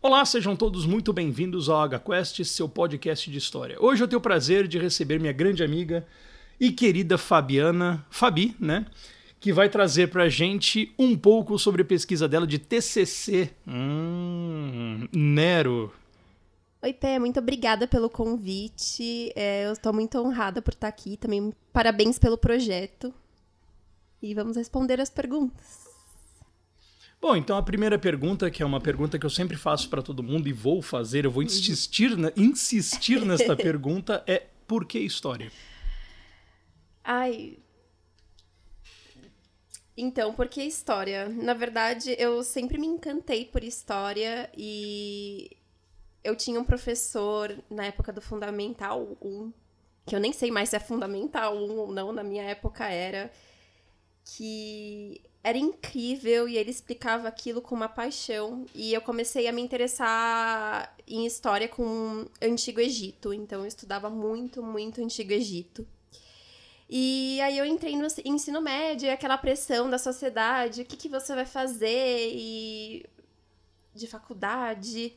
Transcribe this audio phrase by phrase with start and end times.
[0.00, 3.76] Olá, sejam todos muito bem-vindos ao HQuest, seu podcast de história.
[3.80, 6.06] Hoje eu tenho o prazer de receber minha grande amiga
[6.60, 8.86] e querida Fabiana, Fabi, né?
[9.40, 13.50] Que vai trazer pra gente um pouco sobre a pesquisa dela de TCC.
[13.66, 15.92] Hum, Nero.
[16.82, 19.32] Oi, Pé, muito obrigada pelo convite.
[19.34, 21.16] É, eu estou muito honrada por estar aqui.
[21.16, 23.12] Também parabéns pelo projeto.
[24.22, 25.85] E vamos responder as perguntas.
[27.20, 30.22] Bom, então a primeira pergunta, que é uma pergunta que eu sempre faço para todo
[30.22, 31.46] mundo e vou fazer, eu vou Uhum.
[31.46, 35.52] insistir, na- insistir nesta pergunta, é por que história?
[37.04, 37.58] Ai.
[39.96, 41.28] Então, por que história?
[41.28, 45.56] Na verdade, eu sempre me encantei por história e
[46.22, 49.52] eu tinha um professor na época do Fundamental 1,
[50.06, 53.32] que eu nem sei mais se é Fundamental 1 ou não, na minha época era,
[54.24, 58.66] que era incrível e ele explicava aquilo com uma paixão.
[58.74, 63.32] E eu comecei a me interessar em história com Antigo Egito.
[63.32, 65.86] Então, eu estudava muito, muito Antigo Egito.
[66.90, 71.32] E aí eu entrei no ensino médio, aquela pressão da sociedade, o que, que você
[71.32, 73.06] vai fazer e
[73.94, 75.16] de faculdade.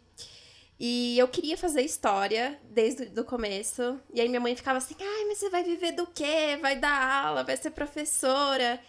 [0.80, 4.00] E eu queria fazer história desde o começo.
[4.13, 6.55] E aí minha mãe ficava assim: "Ai, mas você vai viver do quê?
[6.61, 8.80] Vai dar aula, vai ser professora?"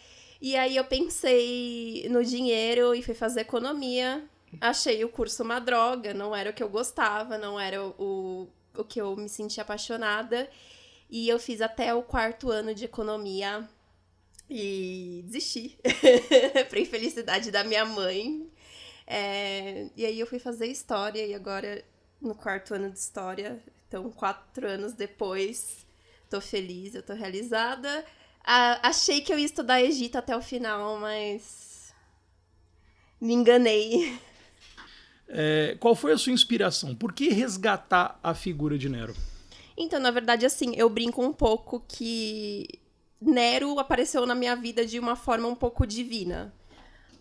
[0.40, 4.24] E aí eu pensei no dinheiro e fui fazer economia.
[4.60, 8.84] Achei o curso uma droga, não era o que eu gostava, não era o, o,
[8.84, 10.48] que eu me sentia apaixonada.
[11.08, 13.68] E eu fiz até o quarto ano de economia
[14.48, 15.78] e desisti.
[16.68, 18.50] pra infelicidade da minha mãe.
[19.06, 21.84] É, e aí eu fui fazer história e agora
[22.20, 25.86] no quarto ano de história, então quatro anos depois,
[26.28, 28.04] tô feliz, eu tô realizada.
[28.44, 31.94] Ah, achei que eu ia estudar Egito até o final, mas
[33.20, 34.18] me enganei.
[35.28, 36.94] É, qual foi a sua inspiração?
[36.94, 39.14] Por que resgatar a figura de Nero?
[39.76, 42.66] Então, na verdade, assim, eu brinco um pouco que
[43.20, 46.52] Nero apareceu na minha vida de uma forma um pouco divina.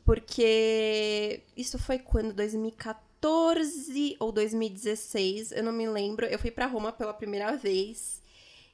[0.04, 2.34] Porque isso foi quando?
[2.34, 6.26] 2014 ou 2016, eu não me lembro.
[6.26, 8.24] Eu fui para Roma pela primeira vez.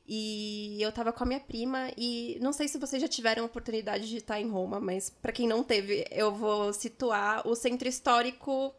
[0.07, 3.45] E eu tava com a minha prima e não sei se vocês já tiveram a
[3.47, 7.87] oportunidade de estar em Roma, mas para quem não teve, eu vou situar o centro
[7.87, 8.73] histórico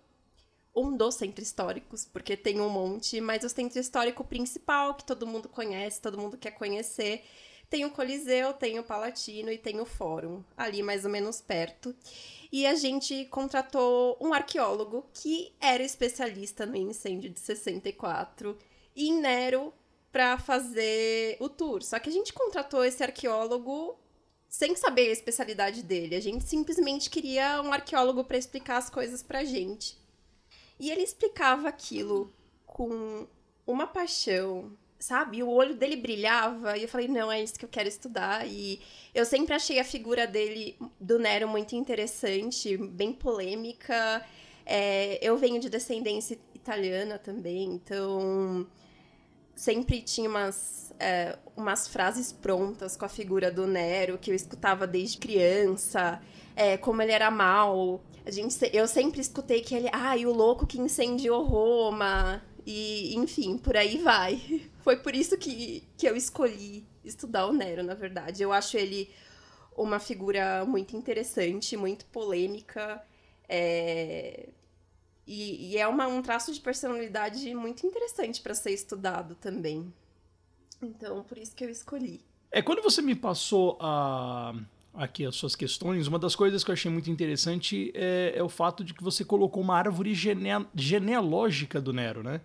[0.77, 5.27] um dos centros históricos, porque tem um monte, mas o centro histórico principal, que todo
[5.27, 7.25] mundo conhece, todo mundo quer conhecer,
[7.71, 11.97] tem o Coliseu, tem o Palatino e tem o Fórum, ali mais ou menos perto.
[12.53, 18.57] E a gente contratou um arqueólogo que era especialista no incêndio de 64
[18.95, 19.73] e Nero
[20.17, 21.83] para fazer o tour.
[21.83, 24.01] Só que a gente contratou esse arqueólogo
[24.49, 26.17] sem saber a especialidade dele.
[26.17, 29.99] A gente simplesmente queria um arqueólogo para explicar as coisas pra gente.
[30.81, 32.33] E ele explicava aquilo
[32.65, 33.27] com
[33.67, 35.43] uma paixão, sabe?
[35.43, 38.49] O olho dele brilhava e eu falei, não, é isso que eu quero estudar.
[38.49, 38.81] E
[39.15, 44.27] eu sempre achei a figura dele, do Nero, muito interessante, bem polêmica.
[44.65, 48.67] É, eu venho de descendência italiana também, então
[49.57, 54.87] sempre tinha umas, é, umas frases prontas com a figura do Nero que eu escutava
[54.87, 56.21] desde criança,
[56.55, 58.05] é, como ele era mal.
[58.25, 63.57] A gente, eu sempre escutei que ele, ah, o louco que incendiou Roma, e enfim,
[63.57, 64.41] por aí vai.
[64.83, 68.43] Foi por isso que, que eu escolhi estudar o Nero, na verdade.
[68.43, 69.11] Eu acho ele
[69.77, 73.03] uma figura muito interessante, muito polêmica,
[73.49, 74.49] é,
[75.27, 79.93] e, e, é uma, um traço de personalidade muito interessante para ser estudado também.
[80.81, 82.21] Então, por isso que eu escolhi.
[82.51, 84.55] É, quando você me passou a,
[84.95, 88.49] aqui as suas questões, uma das coisas que eu achei muito interessante é, é o
[88.49, 92.41] fato de que você colocou uma árvore gene, genealógica do Nero, né?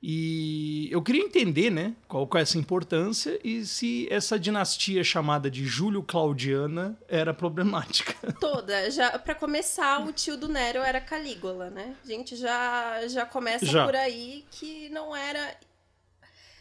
[0.00, 5.50] E eu queria entender, né, qual, qual é essa importância e se essa dinastia chamada
[5.50, 8.14] de Júlio Claudiana era problemática.
[8.38, 8.90] Toda.
[8.92, 11.96] Já para começar, o tio do Nero era Calígula, né?
[12.04, 13.84] A gente já já começa já.
[13.84, 15.56] por aí que não era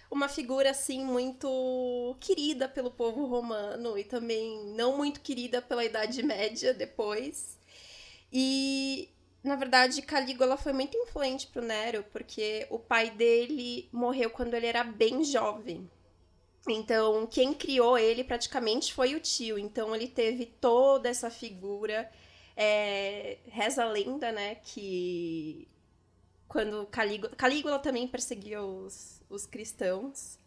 [0.09, 6.23] uma figura assim muito querida pelo povo romano e também não muito querida pela Idade
[6.23, 7.55] Média depois.
[8.33, 9.09] E
[9.43, 14.65] na verdade, Calígula foi muito influente pro Nero, porque o pai dele morreu quando ele
[14.65, 15.89] era bem jovem.
[16.67, 19.57] Então, quem criou ele praticamente foi o tio.
[19.57, 22.11] Então, ele teve toda essa figura.
[22.55, 25.67] É, reza a lenda, né, que
[26.47, 30.39] quando Calígula, Calígula também perseguia os, os cristãos.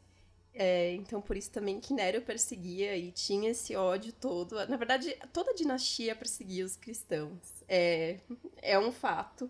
[0.53, 4.55] É, então, por isso também que Nero perseguia e tinha esse ódio todo.
[4.67, 7.39] Na verdade, toda a dinastia perseguia os cristãos.
[7.69, 8.19] É,
[8.61, 9.49] é um fato.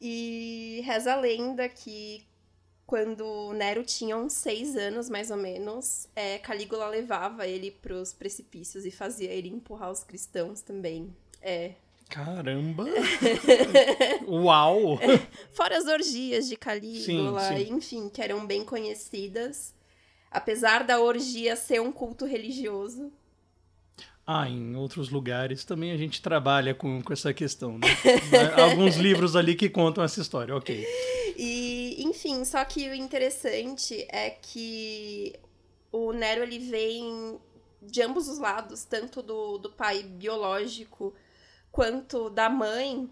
[0.00, 2.24] E reza a lenda que
[2.86, 8.86] quando Nero tinha uns seis anos, mais ou menos, é, Calígula levava ele pros precipícios
[8.86, 11.14] e fazia ele empurrar os cristãos também.
[11.42, 11.72] É.
[12.08, 12.84] Caramba!
[14.26, 14.98] Uau!
[15.52, 17.74] Fora as orgias de Calígula, sim, sim.
[17.74, 19.74] enfim, que eram bem conhecidas.
[20.30, 23.10] Apesar da orgia ser um culto religioso.
[24.26, 27.86] Ah, em outros lugares também a gente trabalha com, com essa questão, né?
[28.62, 30.86] Alguns livros ali que contam essa história, ok.
[31.34, 35.34] E, enfim, só que o interessante é que
[35.90, 37.38] o Nero ele vem
[37.80, 41.14] de ambos os lados, tanto do, do pai biológico
[41.70, 43.08] quanto da mãe.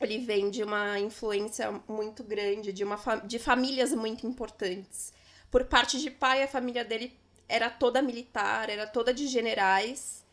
[0.00, 5.12] Ele vem de uma influência muito grande, de, uma de famílias muito importantes.
[5.50, 10.24] Por parte de pai, a família dele era toda militar, era toda de generais.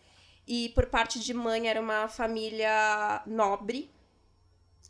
[0.48, 3.89] E por parte de mãe, era uma família nobre.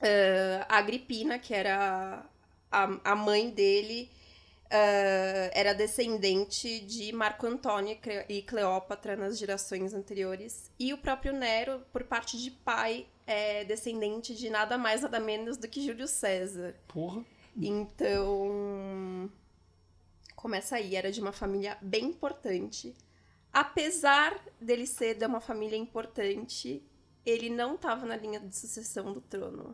[0.02, 2.26] Uh, a Agripina, que era
[2.72, 4.10] a, a mãe dele,
[4.66, 7.98] uh, era descendente de Marco Antônio
[8.28, 10.72] e Cleópatra nas gerações anteriores.
[10.80, 15.58] E o próprio Nero, por parte de pai, é descendente de nada mais, nada menos
[15.58, 16.76] do que Júlio César.
[16.88, 17.24] Porra.
[17.56, 19.30] Então
[20.44, 22.94] começa aí, era de uma família bem importante.
[23.52, 26.84] Apesar dele ser de uma família importante,
[27.26, 29.74] ele não estava na linha de sucessão do trono.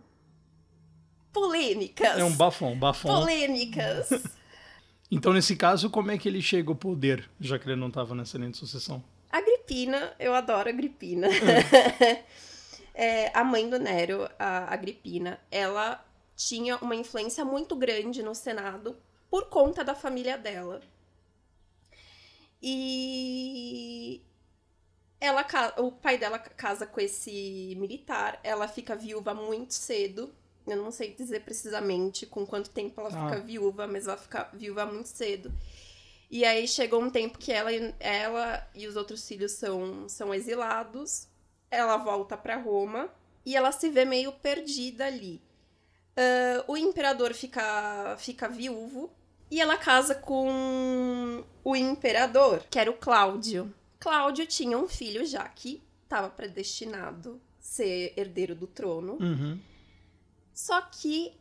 [1.34, 2.20] Polêmicas.
[2.20, 3.20] É um bafão, bafão.
[3.20, 4.10] Polêmicas.
[5.10, 8.14] então, nesse caso, como é que ele chega ao poder, já que ele não estava
[8.14, 9.04] nessa linha de sucessão?
[9.32, 11.28] Agripina, eu adoro Agripina.
[13.02, 13.32] É.
[13.34, 16.06] a mãe do Nero, a Agripina, ela
[16.36, 18.94] tinha uma influência muito grande no Senado
[19.30, 20.82] por conta da família dela.
[22.62, 24.22] E
[25.20, 25.46] ela
[25.78, 30.34] o pai dela casa com esse militar, ela fica viúva muito cedo.
[30.68, 33.30] Eu não sei dizer precisamente com quanto tempo ela ah.
[33.30, 35.52] fica viúva, mas ela fica viúva muito cedo.
[36.30, 41.28] E aí chegou um tempo que ela, ela e os outros filhos são, são exilados.
[41.72, 43.10] Ela volta para Roma
[43.46, 45.42] e ela se vê meio perdida ali.
[46.12, 49.10] Uh, o imperador fica, fica viúvo
[49.50, 53.74] e ela casa com o imperador, que era o Cláudio.
[54.00, 59.18] Cláudio tinha um filho já que estava predestinado ser herdeiro do trono.
[59.20, 59.60] Uhum.
[60.54, 61.34] Só que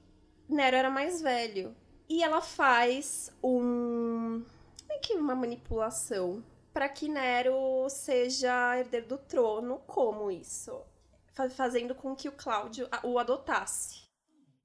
[0.49, 1.75] Nero era mais velho.
[2.09, 4.43] E ela faz um.
[4.81, 6.43] Como é que uma manipulação?
[6.79, 9.81] para que Nero seja herdeiro do trono.
[9.85, 10.81] Como isso?
[11.51, 14.05] Fazendo com que o Cláudio o adotasse.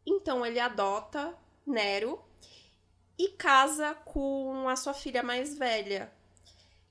[0.05, 1.35] Então ele adota
[1.65, 2.23] Nero
[3.17, 6.11] e casa com a sua filha mais velha,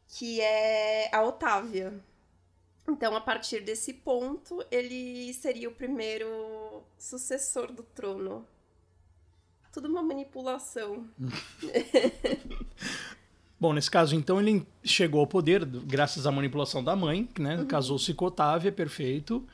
[0.09, 1.93] que é a Otávia.
[2.89, 8.47] Então, a partir desse ponto, ele seria o primeiro sucessor do trono.
[9.73, 11.09] Tudo uma manipulação.
[13.59, 17.59] Bom, nesse caso, então, ele chegou ao poder graças à manipulação da mãe, né?
[17.59, 17.67] Uhum.
[17.67, 19.47] Casou-se com Otávia, perfeito.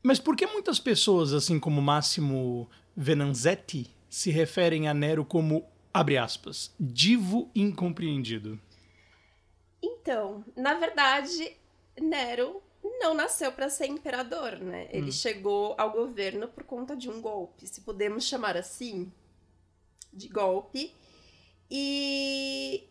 [0.00, 5.64] Mas por que muitas pessoas, assim como Máximo Venanzetti, se referem a Nero como
[5.96, 8.60] abre aspas, divo incompreendido.
[9.82, 11.56] Então, na verdade,
[11.98, 12.62] Nero
[13.00, 14.88] não nasceu para ser imperador, né?
[14.90, 15.12] Ele hum.
[15.12, 19.10] chegou ao governo por conta de um golpe, se podemos chamar assim,
[20.12, 20.94] de golpe.
[21.70, 22.88] E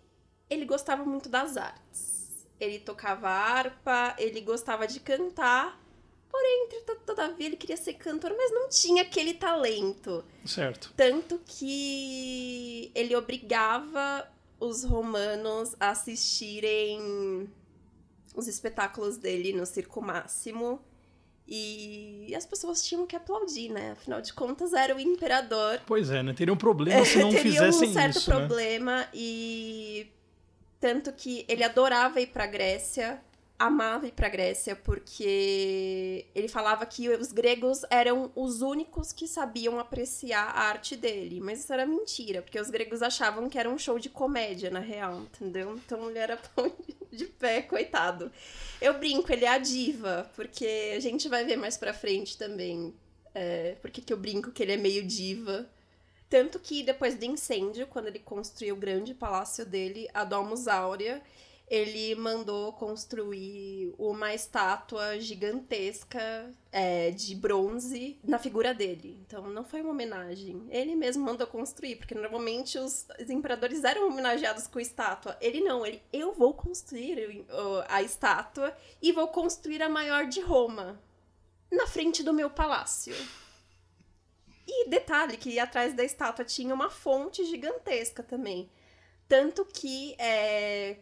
[0.49, 2.47] ele gostava muito das artes.
[2.59, 5.79] Ele tocava harpa, ele gostava de cantar
[6.35, 6.67] Porém,
[7.05, 10.21] todavia, ele queria ser cantor, mas não tinha aquele talento.
[10.45, 10.93] Certo.
[10.93, 14.27] Tanto que ele obrigava
[14.59, 17.49] os romanos a assistirem
[18.35, 20.81] os espetáculos dele no Circo Máximo.
[21.47, 23.91] E as pessoas tinham que aplaudir, né?
[23.91, 25.79] Afinal de contas, era o imperador.
[25.87, 26.33] Pois é, né?
[26.33, 29.09] Teria um problema se não fizessem isso, um certo isso, problema né?
[29.13, 30.11] e...
[30.81, 33.23] Tanto que ele adorava ir pra Grécia
[33.57, 39.79] amava ir para Grécia porque ele falava que os gregos eram os únicos que sabiam
[39.79, 43.77] apreciar a arte dele, mas isso era mentira, porque os gregos achavam que era um
[43.77, 45.75] show de comédia na real, entendeu?
[45.75, 46.71] Então ele era pão
[47.11, 48.31] de pé, coitado.
[48.81, 52.93] Eu brinco, ele é a diva, porque a gente vai ver mais pra frente também.
[53.33, 55.67] É, porque que eu brinco que ele é meio diva.
[56.29, 61.21] Tanto que depois do incêndio, quando ele construiu o grande palácio dele, a Domus Áurea,
[61.67, 69.19] ele mandou construir uma estátua gigantesca é, de bronze na figura dele.
[69.25, 70.67] Então não foi uma homenagem.
[70.69, 75.35] Ele mesmo mandou construir, porque normalmente os, imperadores eram homenageados com estátua.
[75.41, 77.45] Ele não, ele eu vou construir
[77.87, 81.01] a estátua e vou construir a maior de Roma
[81.71, 83.15] na frente do meu palácio.
[84.67, 88.69] E E detalhe que atrás da estátua tinha uma fonte gigantesca também.
[89.27, 90.97] Tanto que é,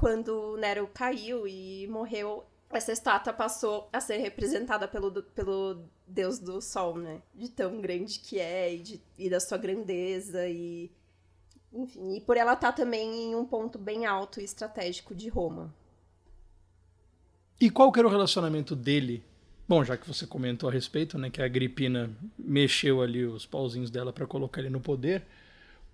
[0.00, 6.62] quando Nero caiu e morreu, essa estátua passou a ser representada pelo, pelo deus do
[6.62, 7.20] sol, né?
[7.34, 10.90] De tão grande que é e, de, e da sua grandeza e
[11.70, 15.28] enfim, e por ela estar tá também em um ponto bem alto e estratégico de
[15.28, 15.72] Roma.
[17.60, 19.22] E qual que era o relacionamento dele?
[19.68, 23.90] Bom, já que você comentou a respeito, né, que a Agripina mexeu ali os pauzinhos
[23.90, 25.22] dela para colocar ele no poder,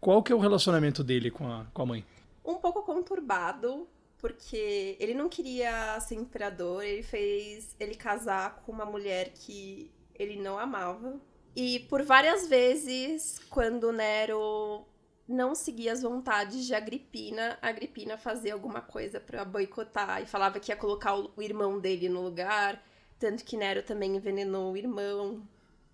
[0.00, 2.04] qual que é o relacionamento dele com a, com a mãe?
[2.44, 8.86] Um pouco conturbado, porque ele não queria ser imperador, ele fez ele casar com uma
[8.86, 11.20] mulher que ele não amava.
[11.54, 14.84] E por várias vezes, quando Nero
[15.28, 20.70] não seguia as vontades de Agripina, Agripina fazia alguma coisa para boicotar e falava que
[20.70, 22.82] ia colocar o irmão dele no lugar,
[23.18, 25.46] tanto que Nero também envenenou o irmão.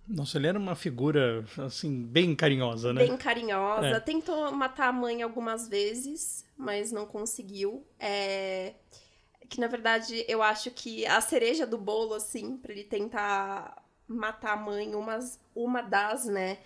[0.07, 3.07] Nossa, ele era uma figura, assim, bem carinhosa, né?
[3.07, 3.87] Bem carinhosa.
[3.87, 4.01] É.
[4.01, 7.87] Tentou matar a mãe algumas vezes, mas não conseguiu.
[7.99, 8.75] É...
[9.49, 14.55] Que, na verdade, eu acho que a cereja do bolo, assim, pra ele tentar matar
[14.55, 16.59] a mãe, umas, uma das, né?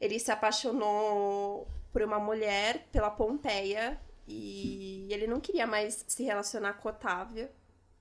[0.00, 6.74] Ele se apaixonou por uma mulher, pela Pompeia, e ele não queria mais se relacionar
[6.74, 7.50] com Otávia.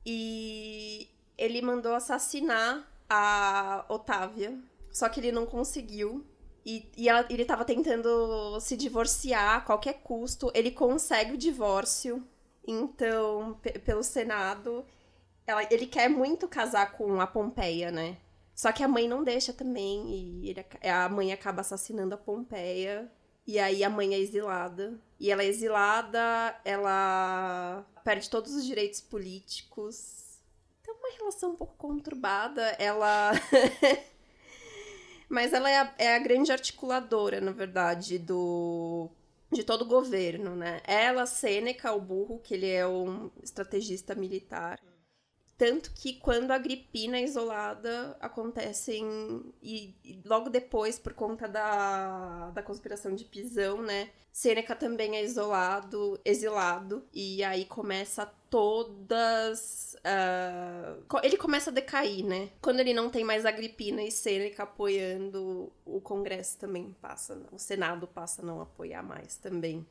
[0.05, 4.57] E ele mandou assassinar a Otávia,
[4.91, 6.25] só que ele não conseguiu.
[6.65, 10.51] E, e ela, ele estava tentando se divorciar a qualquer custo.
[10.53, 12.25] Ele consegue o divórcio,
[12.65, 14.85] então, pelo Senado.
[15.47, 18.17] Ela, ele quer muito casar com a Pompeia, né?
[18.53, 23.11] Só que a mãe não deixa também, e ele, a mãe acaba assassinando a Pompeia.
[23.47, 24.99] E aí a mãe é exilada.
[25.19, 30.39] E ela é exilada, ela perde todos os direitos políticos.
[30.81, 32.61] Então, uma relação um pouco conturbada.
[32.77, 33.31] Ela.
[35.31, 39.09] Mas ela é a, é a grande articuladora, na verdade, do
[39.49, 40.81] de todo o governo, né?
[40.85, 44.79] Ela, Sêneca, o burro, que ele é um estrategista militar,
[45.61, 49.05] tanto que quando a Agripina é isolada, acontecem.
[49.61, 54.09] E, e, logo depois, por conta da, da conspiração de Pisão, né?
[54.33, 57.03] Sêneca também é isolado, exilado.
[57.13, 59.95] E aí começa todas.
[59.97, 62.49] Uh, ele começa a decair, né?
[62.59, 67.39] Quando ele não tem mais Agripina e Sêneca apoiando, o Congresso também passa.
[67.51, 69.85] O Senado passa a não apoiar mais também.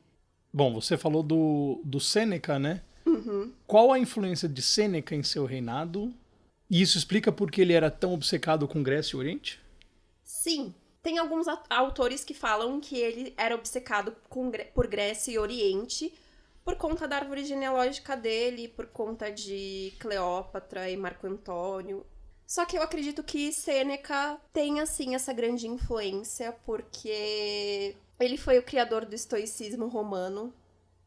[0.51, 2.81] Bom, você falou do, do Sêneca, né?
[3.25, 3.51] Uhum.
[3.67, 6.13] Qual a influência de Sêneca em seu reinado?
[6.69, 9.61] E isso explica por que ele era tão obcecado com Grécia e Oriente?
[10.23, 10.73] Sim.
[11.03, 16.13] Tem alguns autores que falam que ele era obcecado com, por Grécia e Oriente
[16.63, 22.05] por conta da árvore genealógica dele, por conta de Cleópatra e Marco Antônio.
[22.45, 28.63] Só que eu acredito que Sêneca tem, assim, essa grande influência, porque ele foi o
[28.63, 30.53] criador do estoicismo romano,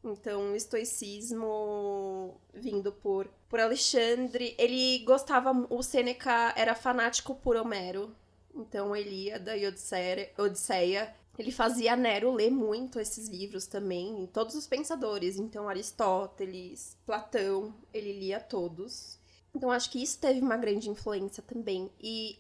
[0.05, 8.15] então, o estoicismo vindo por, por Alexandre, ele gostava, o Sêneca era fanático por Homero.
[8.55, 15.39] Então, Elíada e Odisseia, ele fazia Nero ler muito esses livros também, todos os pensadores.
[15.39, 19.19] Então, Aristóteles, Platão, ele lia todos.
[19.55, 21.91] Então, acho que isso teve uma grande influência também.
[21.99, 22.39] E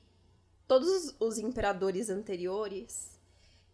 [0.68, 3.18] todos os imperadores anteriores,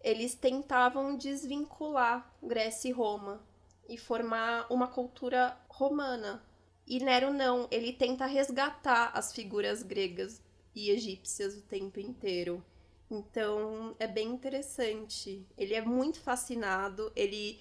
[0.00, 3.49] eles tentavam desvincular Grécia e Roma
[3.90, 6.42] e formar uma cultura romana.
[6.86, 10.40] E Nero não, ele tenta resgatar as figuras gregas
[10.74, 12.64] e egípcias o tempo inteiro.
[13.10, 15.44] Então é bem interessante.
[15.58, 17.60] Ele é muito fascinado, ele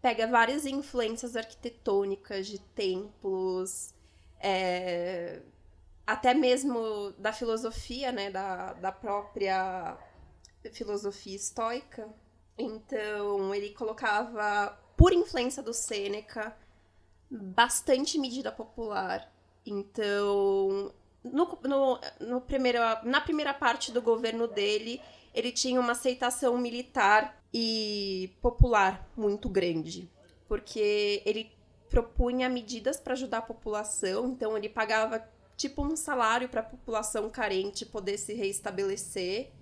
[0.00, 3.92] pega várias influências arquitetônicas de templos,
[4.38, 5.42] é,
[6.06, 9.98] até mesmo da filosofia, né, da, da própria
[10.72, 12.08] filosofia estoica.
[12.56, 16.56] Então ele colocava por influência do Sêneca,
[17.30, 19.30] bastante medida popular.
[19.66, 22.42] Então, no, no, no
[23.04, 25.00] na primeira parte do governo dele,
[25.34, 30.10] ele tinha uma aceitação militar e popular muito grande,
[30.48, 31.50] porque ele
[31.88, 37.30] propunha medidas para ajudar a população, então ele pagava tipo um salário para a população
[37.30, 39.52] carente poder se reestabelecer.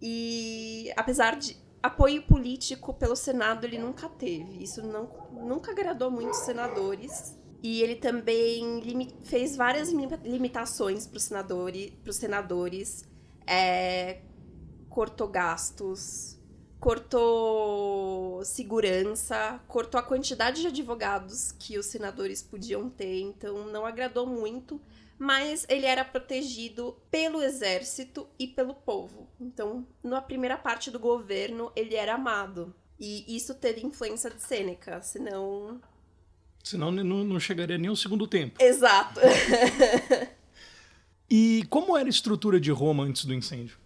[0.00, 4.62] E apesar de apoio político pelo Senado ele nunca teve.
[4.62, 7.38] Isso não, nunca agradou muitos senadores.
[7.62, 13.04] E ele também fez várias limitações para os senadores, senadores
[13.46, 14.22] é,
[14.88, 16.38] cortou gastos,
[16.78, 24.26] cortou segurança, cortou a quantidade de advogados que os senadores podiam ter, então não agradou
[24.26, 24.80] muito.
[25.20, 29.28] Mas ele era protegido pelo exército e pelo povo.
[29.38, 32.74] Então, na primeira parte do governo, ele era amado.
[32.98, 35.78] E isso teve influência de Sêneca, senão.
[36.64, 38.62] Senão não, não chegaria nem ao segundo tempo.
[38.62, 39.20] Exato.
[41.28, 43.76] e como era a estrutura de Roma antes do incêndio?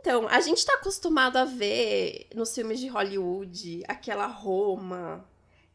[0.00, 5.22] Então, a gente está acostumado a ver nos filmes de Hollywood aquela Roma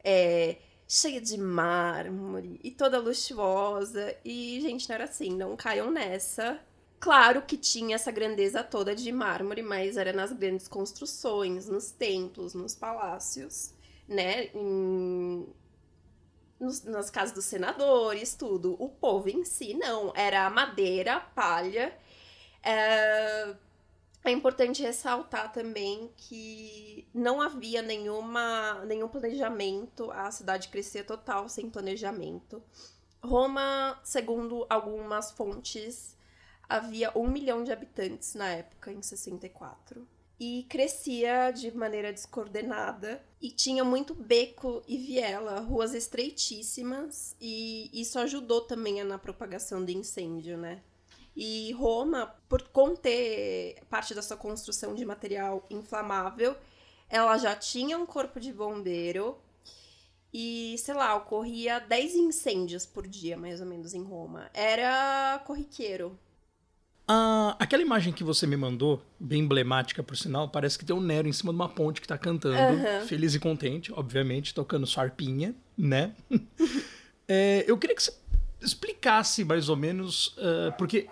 [0.03, 0.57] é,
[0.91, 4.13] cheia de mármore e toda luxuosa.
[4.25, 6.59] E, gente, não era assim, não caiam nessa.
[6.99, 12.53] Claro que tinha essa grandeza toda de mármore, mas era nas grandes construções, nos templos,
[12.53, 13.73] nos palácios,
[14.05, 14.49] né?
[14.53, 15.47] Em,
[16.59, 18.75] nos, nas casas dos senadores, tudo.
[18.77, 20.11] O povo em si, não.
[20.13, 21.97] Era madeira, palha.
[22.61, 23.55] É
[24.23, 31.69] é importante ressaltar também que não havia nenhuma, nenhum planejamento, a cidade crescia total sem
[31.69, 32.61] planejamento.
[33.23, 36.15] Roma, segundo algumas fontes,
[36.69, 40.07] havia um milhão de habitantes na época, em 64.
[40.39, 48.17] E crescia de maneira descoordenada e tinha muito beco e viela, ruas estreitíssimas, e isso
[48.17, 50.81] ajudou também na propagação do incêndio, né?
[51.35, 56.55] E Roma, por conter parte da sua construção de material inflamável,
[57.09, 59.37] ela já tinha um corpo de bombeiro
[60.33, 64.49] e, sei lá, ocorria 10 incêndios por dia, mais ou menos, em Roma.
[64.53, 66.17] Era corriqueiro.
[67.05, 71.01] Ah, aquela imagem que você me mandou, bem emblemática por sinal, parece que tem um
[71.01, 73.05] Nero em cima de uma ponte que tá cantando, uhum.
[73.05, 76.15] feliz e contente, obviamente, tocando sua arpinha, né?
[77.27, 78.13] é, eu queria que você
[78.61, 81.09] explicasse mais ou menos, uh, porque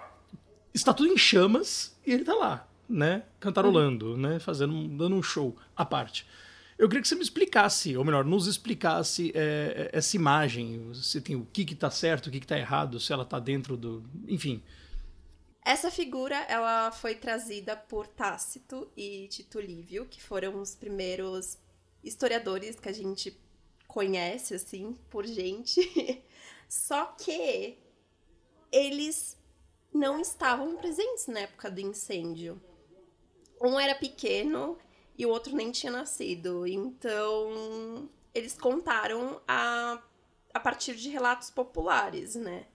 [0.74, 3.24] está tudo em chamas e ele está lá, né?
[3.40, 4.18] Cantarolando, uhum.
[4.18, 4.40] né?
[4.40, 6.26] Fazendo, dando um show à parte.
[6.78, 11.20] Eu queria que você me explicasse, ou melhor, nos explicasse é, é essa imagem, se
[11.20, 13.76] tem o que que tá certo, o que que tá errado, se ela está dentro
[13.76, 14.64] do, enfim.
[15.62, 21.58] Essa figura, ela foi trazida por Tácito e Tito Livio, que foram os primeiros
[22.02, 23.38] historiadores que a gente
[23.86, 26.24] conhece assim por gente.
[26.70, 27.78] Só que
[28.72, 29.38] eles
[29.94, 32.62] não estavam presentes na época do incêndio.
[33.62, 34.78] Um era pequeno
[35.18, 36.66] e o outro nem tinha nascido.
[36.66, 40.02] Então, eles contaram a,
[40.54, 42.66] a partir de relatos populares, né?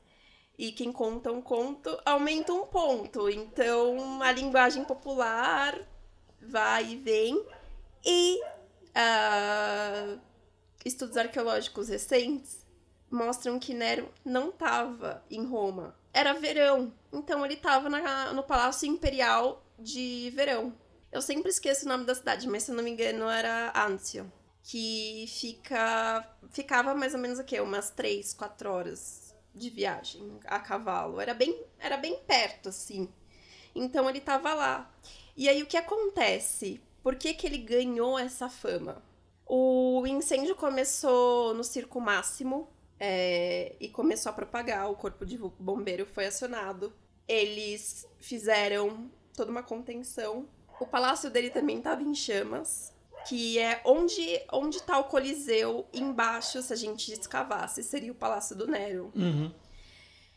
[0.57, 3.29] E quem conta um conto aumenta um ponto.
[3.29, 5.77] Então, a linguagem popular
[6.40, 7.44] vai e vem.
[8.05, 8.40] E
[8.90, 10.20] uh,
[10.85, 12.64] estudos arqueológicos recentes
[13.11, 16.94] mostram que Nero não estava em Roma era verão.
[17.12, 20.75] Então ele tava na, no Palácio Imperial de Verão.
[21.13, 24.31] Eu sempre esqueço o nome da cidade, mas se eu não me engano era Anzio.
[24.63, 31.21] Que fica, ficava mais ou menos aqui, umas três, quatro horas de viagem a cavalo.
[31.21, 33.09] Era bem, era bem perto, assim.
[33.75, 34.91] Então ele tava lá.
[35.37, 36.81] E aí o que acontece?
[37.03, 39.03] Por que, que ele ganhou essa fama?
[39.47, 44.91] O incêndio começou no Circo Máximo, é, e começou a propagar.
[44.91, 46.93] O corpo de bombeiro foi acionado.
[47.27, 50.49] Eles fizeram toda uma contenção.
[50.81, 52.92] O palácio dele também estava em chamas,
[53.29, 58.57] que é onde onde está o Coliseu embaixo, se a gente escavasse, seria o Palácio
[58.57, 59.12] do Nero.
[59.14, 59.53] Uhum.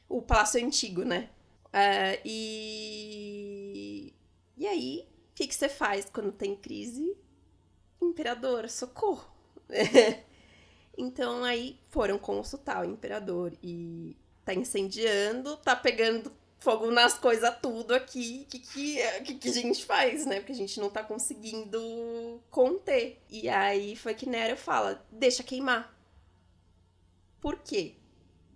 [0.10, 1.30] O palácio antigo, né?
[1.74, 4.14] É, e
[4.58, 7.16] e aí, o que, que você faz quando tem crise?
[8.02, 9.30] Imperador, socorro!
[10.98, 17.94] Então aí foram consultar o imperador e tá incendiando, tá pegando fogo nas coisas tudo
[17.94, 18.44] aqui.
[18.46, 20.38] O que, que, que, que, a gente faz, né?
[20.40, 23.22] Porque a gente não tá conseguindo conter.
[23.30, 25.96] E aí foi que Nero fala: deixa queimar.
[27.40, 27.96] Por quê?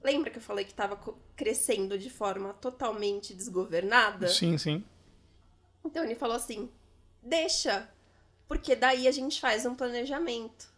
[0.03, 0.99] Lembra que eu falei que tava
[1.35, 4.27] crescendo de forma totalmente desgovernada?
[4.27, 4.83] Sim, sim.
[5.85, 6.69] Então ele falou assim:
[7.21, 7.89] deixa,
[8.47, 10.71] porque daí a gente faz um planejamento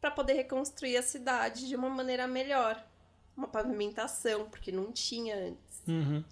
[0.00, 2.82] para poder reconstruir a cidade de uma maneira melhor.
[3.36, 5.82] Uma pavimentação, porque não tinha antes.
[5.86, 6.22] Uhum.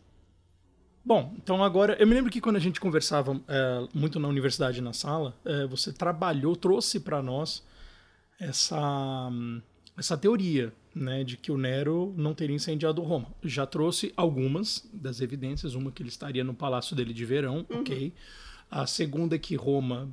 [1.08, 4.82] Bom, então agora, eu me lembro que quando a gente conversava é, muito na universidade,
[4.82, 7.64] na sala, é, você trabalhou, trouxe para nós
[8.38, 9.30] essa,
[9.96, 13.28] essa teoria, né, de que o Nero não teria incendiado Roma.
[13.42, 17.80] Já trouxe algumas das evidências, uma que ele estaria no palácio dele de verão, uhum.
[17.80, 18.12] ok.
[18.70, 20.10] A segunda é que Roma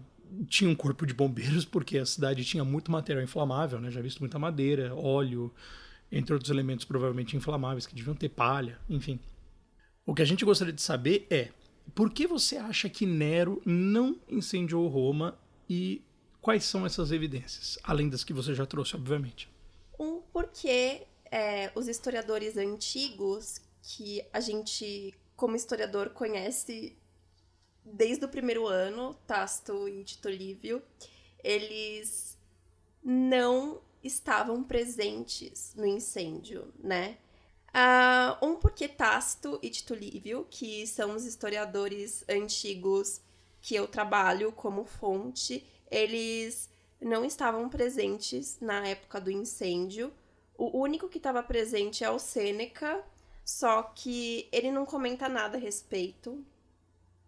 [0.47, 3.91] tinha um corpo de bombeiros, porque a cidade tinha muito material inflamável, né?
[3.91, 5.53] Já visto muita madeira, óleo,
[6.09, 9.19] entre outros elementos provavelmente inflamáveis que deviam ter palha, enfim.
[10.05, 11.49] O que a gente gostaria de saber é
[11.93, 15.37] por que você acha que Nero não incendiou Roma
[15.67, 16.01] e
[16.41, 19.49] quais são essas evidências, além das que você já trouxe, obviamente?
[19.99, 26.95] Um, porque é, os historiadores antigos, que a gente, como historiador, conhece
[27.83, 30.81] desde o primeiro ano, Tasto e Tito Livio,
[31.43, 32.37] eles
[33.03, 37.17] não estavam presentes no incêndio, né?
[37.75, 39.97] Uh, um porque Tasto e Tito
[40.49, 43.19] que são os historiadores antigos
[43.61, 45.61] que eu trabalho como fonte,
[45.91, 46.69] eles
[47.01, 50.13] não estavam presentes na época do incêndio.
[50.57, 53.03] O único que estava presente é o Sêneca,
[53.43, 56.41] só que ele não comenta nada a respeito.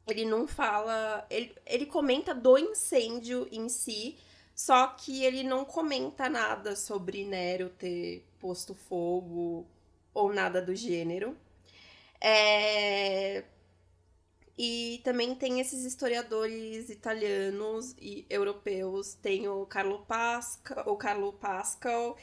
[0.08, 1.28] Ele não fala.
[1.30, 4.18] Ele, ele comenta do incêndio em si,
[4.56, 9.68] só que ele não comenta nada sobre Nero ter posto fogo
[10.18, 11.38] ou nada do gênero.
[12.20, 13.44] É...
[14.58, 19.14] E também tem esses historiadores italianos e europeus.
[19.14, 22.18] Tem o Carlo Pascal, o Carlo Pascal,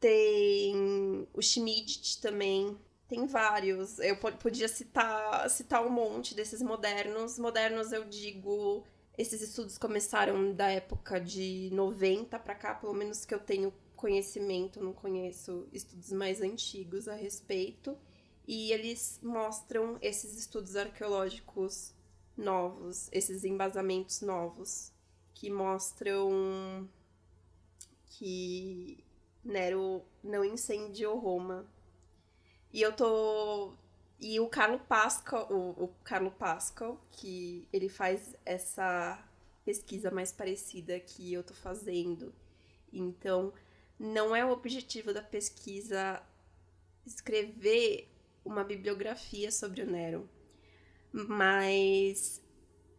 [0.00, 2.78] tem o Schmidt também.
[3.06, 3.98] Tem vários.
[3.98, 7.38] Eu podia citar, citar um monte desses modernos.
[7.38, 8.84] Modernos, eu digo,
[9.18, 14.82] esses estudos começaram da época de 90 para cá, pelo menos que eu tenho conhecimento,
[14.82, 17.98] não conheço estudos mais antigos a respeito.
[18.46, 21.92] E eles mostram esses estudos arqueológicos
[22.36, 24.92] novos, esses embasamentos novos,
[25.34, 26.88] que mostram
[28.06, 29.04] que
[29.44, 31.66] Nero não incendiou Roma.
[32.72, 33.74] E eu tô.
[34.18, 39.22] E o Carlo Pascal, o, o Carlo Pascal, que ele faz essa
[39.64, 42.32] pesquisa mais parecida que eu tô fazendo.
[42.92, 43.52] Então,
[43.98, 46.22] não é o objetivo da pesquisa
[47.04, 48.08] escrever
[48.44, 50.28] uma bibliografia sobre o Nero,
[51.12, 52.42] mas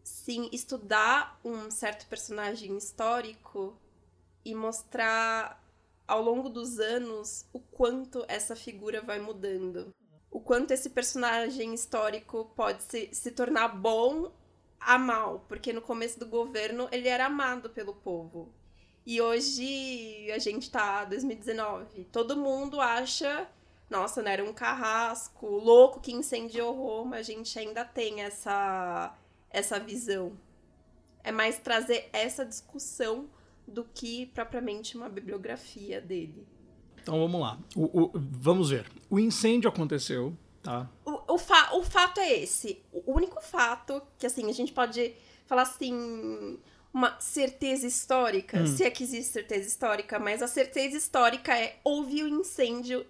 [0.04, 3.78] sim estudar um certo personagem histórico
[4.44, 5.64] e mostrar
[6.08, 9.94] ao longo dos anos o quanto essa figura vai mudando.
[10.32, 14.32] O quanto esse personagem histórico pode se, se tornar bom
[14.80, 18.54] a mal, porque no começo do governo ele era amado pelo povo.
[19.08, 22.04] E hoje a gente tá 2019.
[22.12, 23.48] Todo mundo acha,
[23.90, 27.16] nossa, não era um carrasco, louco que incendiou Roma.
[27.16, 29.18] A gente ainda tem essa
[29.50, 30.34] essa visão.
[31.24, 33.30] É mais trazer essa discussão
[33.66, 36.46] do que propriamente uma bibliografia dele.
[37.02, 37.58] Então vamos lá.
[37.78, 38.92] O, o, vamos ver.
[39.10, 40.90] O incêndio aconteceu, tá?
[41.06, 42.84] O, o, fa o fato é esse.
[42.92, 45.16] O único fato que, assim, a gente pode
[45.46, 46.60] falar assim
[46.94, 48.68] uma certeza histórica, hum.
[48.68, 53.06] se é que existe certeza histórica, mas a certeza histórica é houve o um incêndio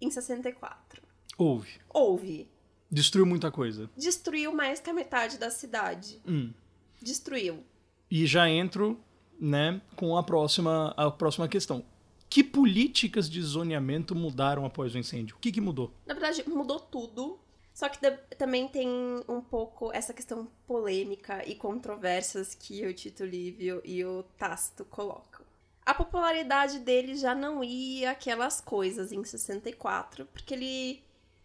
[0.00, 1.02] em 64.
[1.36, 1.70] Houve.
[1.88, 2.48] Houve.
[2.90, 3.88] Destruiu muita coisa.
[3.96, 6.20] Destruiu mais que a metade da cidade.
[6.26, 6.52] Hum.
[7.00, 7.62] Destruiu.
[8.10, 8.98] E já entro,
[9.38, 11.84] né, com a próxima, a próxima questão.
[12.28, 15.36] Que políticas de zoneamento mudaram após o incêndio?
[15.36, 15.92] O que, que mudou?
[16.06, 17.38] Na verdade, mudou tudo.
[17.78, 18.00] Só que
[18.36, 18.88] também tem
[19.28, 25.46] um pouco essa questão polêmica e controversas que o Tito Livio e o Tasto colocam.
[25.86, 31.04] A popularidade dele já não ia aquelas coisas em 64, porque ele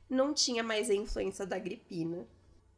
[0.10, 2.28] não tinha mais a influência da Agripina.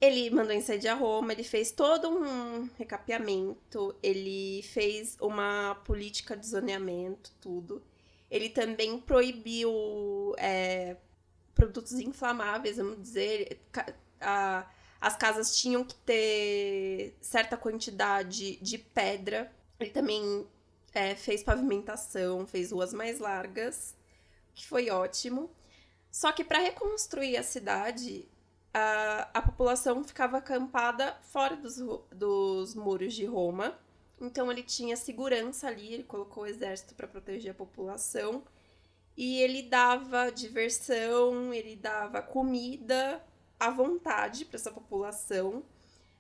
[0.02, 7.32] Ele mandou incendiar Roma, ele fez todo um recapeamento, ele fez uma política de zoneamento,
[7.40, 7.82] tudo.
[8.30, 10.98] Ele também proibiu é,
[11.56, 13.60] produtos inflamáveis, vamos dizer.
[14.22, 14.70] A,
[15.02, 19.52] as casas tinham que ter certa quantidade de pedra.
[19.80, 20.48] Ele também
[20.94, 23.96] é, fez pavimentação, fez ruas mais largas,
[24.54, 25.50] que foi ótimo.
[26.12, 28.28] Só que para reconstruir a cidade,
[28.74, 31.78] a, a população ficava acampada fora dos,
[32.12, 33.78] dos muros de Roma.
[34.20, 38.44] Então ele tinha segurança ali, ele colocou o exército para proteger a população.
[39.18, 43.24] E ele dava diversão, ele dava comida
[43.60, 45.64] à vontade para essa população.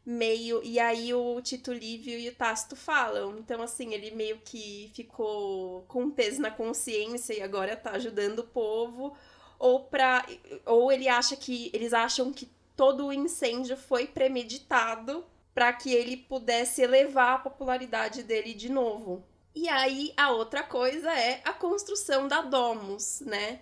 [0.05, 0.61] Meio.
[0.63, 3.37] E aí o Tito Livio e o Tácito falam.
[3.39, 8.39] Então, assim, ele meio que ficou com um peso na consciência e agora tá ajudando
[8.39, 9.17] o povo.
[9.59, 10.25] Ou pra.
[10.65, 11.71] Ou ele acha que.
[11.73, 18.23] Eles acham que todo o incêndio foi premeditado para que ele pudesse elevar a popularidade
[18.23, 19.23] dele de novo.
[19.55, 23.61] E aí a outra coisa é a construção da Domus, né?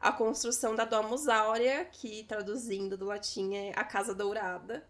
[0.00, 4.86] A construção da Domus Áurea, que traduzindo do latim é a Casa Dourada.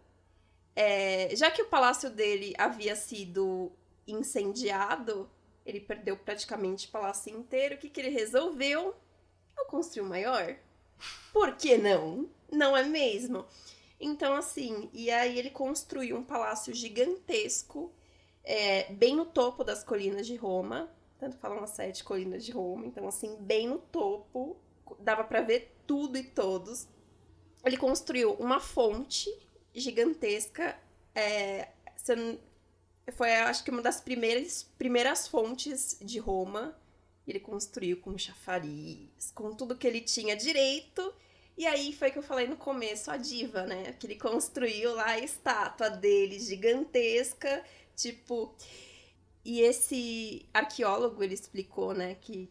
[0.75, 3.73] É, já que o palácio dele havia sido
[4.07, 5.29] incendiado,
[5.65, 7.75] ele perdeu praticamente o palácio inteiro.
[7.75, 8.95] O que, que ele resolveu?
[9.59, 10.57] Eu construí um maior.
[11.33, 12.29] Por que não?
[12.53, 13.45] Não é mesmo?
[13.99, 17.91] Então, assim, e aí ele construiu um palácio gigantesco
[18.47, 20.89] é, bem no topo das colinas de Roma.
[21.19, 22.87] Tanto falam as sete colinas de Roma.
[22.87, 24.57] Então, assim, bem no topo
[25.01, 26.87] dava para ver tudo e todos.
[27.65, 29.29] Ele construiu uma fonte
[29.75, 30.79] gigantesca.
[31.13, 31.71] É,
[33.13, 36.79] foi, acho que, uma das primeiras, primeiras fontes de Roma.
[37.27, 41.13] Ele construiu com chafariz, com tudo que ele tinha direito.
[41.59, 43.95] E aí foi que eu falei no começo, a diva, né?
[43.95, 47.65] Que ele construiu lá a estátua dele, gigantesca,
[47.97, 48.55] tipo.
[49.45, 52.51] E esse arqueólogo, ele explicou, né, que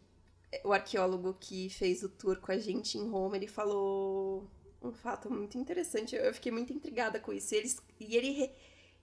[0.64, 4.50] o arqueólogo que fez o tour com a gente em Roma, ele falou
[4.82, 6.16] um fato muito interessante.
[6.16, 7.54] Eu fiquei muito intrigada com isso.
[7.54, 8.52] E ele, e ele,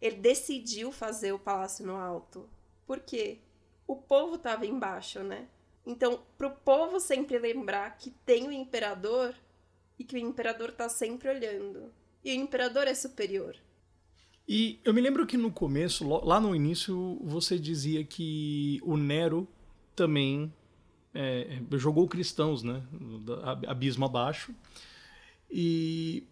[0.00, 2.48] ele decidiu fazer o palácio no alto.
[2.86, 3.38] Por quê?
[3.86, 5.48] O povo estava embaixo, né?
[5.84, 9.34] Então, para o povo sempre lembrar que tem o imperador
[9.98, 11.92] e que o imperador está sempre olhando.
[12.24, 13.56] E o imperador é superior.
[14.46, 19.48] E eu me lembro que no começo, lá no início, você dizia que o Nero
[19.94, 20.52] também
[21.14, 22.82] é, jogou cristãos, né?
[23.66, 24.54] Abismo abaixo.
[25.50, 26.26] E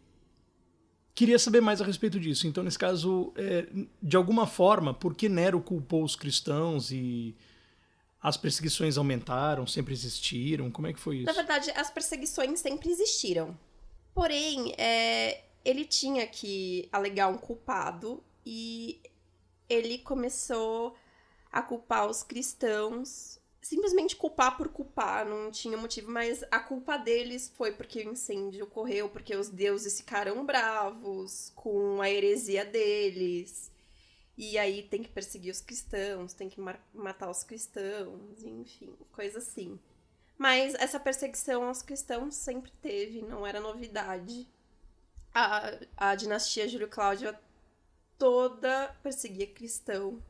[1.14, 2.46] queria saber mais a respeito disso.
[2.46, 3.66] Então, nesse caso, é,
[4.02, 7.36] de alguma forma, por que Nero culpou os cristãos e
[8.22, 10.70] as perseguições aumentaram, sempre existiram?
[10.70, 11.26] Como é que foi isso?
[11.26, 13.56] Na verdade, as perseguições sempre existiram.
[14.14, 19.00] Porém, é, ele tinha que alegar um culpado e
[19.68, 20.96] ele começou
[21.52, 27.52] a culpar os cristãos simplesmente culpar por culpar, não tinha motivo, mas a culpa deles
[27.56, 33.70] foi porque o incêndio ocorreu, porque os deuses ficaram bravos com a heresia deles.
[34.36, 36.60] E aí tem que perseguir os cristãos, tem que
[36.94, 39.78] matar os cristãos, enfim, coisa assim.
[40.38, 44.48] Mas essa perseguição aos cristãos sempre teve, não era novidade.
[45.34, 47.38] A, a dinastia Júlio Cláudia
[48.18, 50.22] toda perseguia cristão.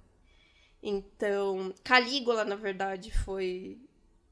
[0.83, 3.79] Então, Calígula, na verdade, foi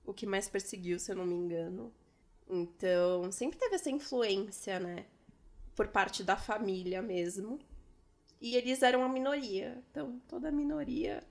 [0.05, 1.93] o que mais perseguiu, se eu não me engano.
[2.49, 5.05] Então, sempre teve essa influência, né?
[5.75, 7.59] Por parte da família mesmo.
[8.41, 9.83] E eles eram a minoria.
[9.91, 11.23] Então, toda minoria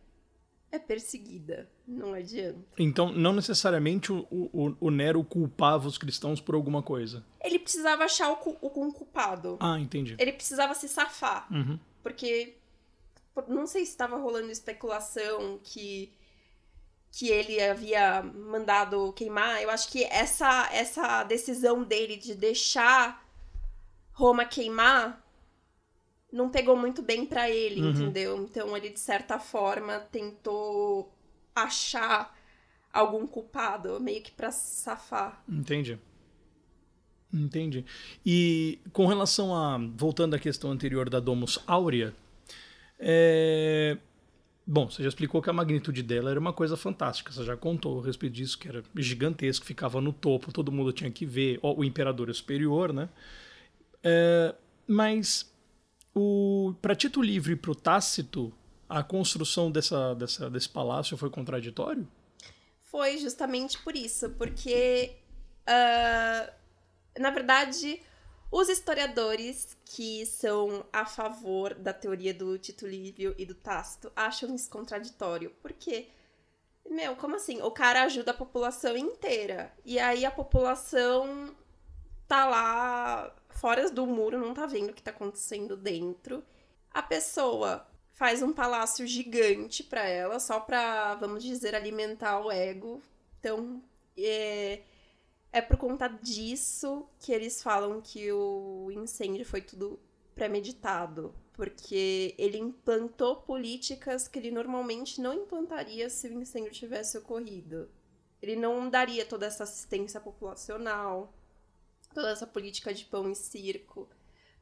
[0.71, 1.69] é perseguida.
[1.88, 2.60] Não adianta.
[2.77, 7.25] Então, não necessariamente o, o, o Nero culpava os cristãos por alguma coisa.
[7.41, 9.58] Ele precisava achar o, o, um culpado.
[9.60, 10.15] Ah, entendi.
[10.19, 11.47] Ele precisava se safar.
[11.51, 11.80] Uhum.
[12.03, 12.56] Porque
[13.47, 16.13] não sei se estava rolando especulação que
[17.10, 19.62] que ele havia mandado queimar.
[19.62, 23.25] Eu acho que essa essa decisão dele de deixar
[24.12, 25.25] Roma queimar
[26.32, 27.90] não pegou muito bem para ele, uhum.
[27.92, 28.44] entendeu?
[28.44, 31.13] Então ele de certa forma tentou
[31.56, 32.36] achar
[32.92, 35.44] algum culpado, meio que para se safar.
[35.48, 35.98] Entendi.
[37.34, 37.86] Entendi.
[38.26, 42.13] E com relação a voltando à questão anterior da Domus Áurea,
[43.00, 43.98] é...
[44.70, 47.32] Bom, você já explicou que a magnitude dela era uma coisa fantástica.
[47.32, 51.10] Você já contou a respeito disso, que era gigantesco, ficava no topo, todo mundo tinha
[51.10, 51.58] que ver.
[51.62, 53.08] O imperador é superior, né?
[54.04, 54.54] É...
[54.86, 55.50] Mas
[56.82, 58.53] para Tito Livre e para o Tácito,
[58.89, 62.08] a construção dessa, dessa, desse palácio foi contraditório?
[62.89, 65.15] Foi justamente por isso, porque,
[65.67, 66.51] uh,
[67.19, 68.01] na verdade,
[68.49, 74.56] os historiadores que são a favor da teoria do Tito Livio e do Tácito acham
[74.56, 75.51] isso contraditório.
[75.62, 76.08] Porque,
[76.89, 77.62] meu, como assim?
[77.62, 79.73] O cara ajuda a população inteira.
[79.84, 81.53] E aí a população
[82.25, 86.43] tá lá fora do muro, não tá vendo o que tá acontecendo dentro.
[86.91, 93.02] A pessoa faz um palácio gigante para ela, só pra, vamos dizer, alimentar o ego.
[93.39, 93.82] Então,
[94.17, 94.82] é
[95.52, 100.00] é por conta disso que eles falam que o incêndio foi tudo
[100.36, 101.34] premeditado.
[101.54, 107.89] Porque ele implantou políticas que ele normalmente não implantaria se o incêndio tivesse ocorrido.
[108.39, 111.34] Ele não daria toda essa assistência populacional,
[112.17, 114.10] toda essa política de pão e circo,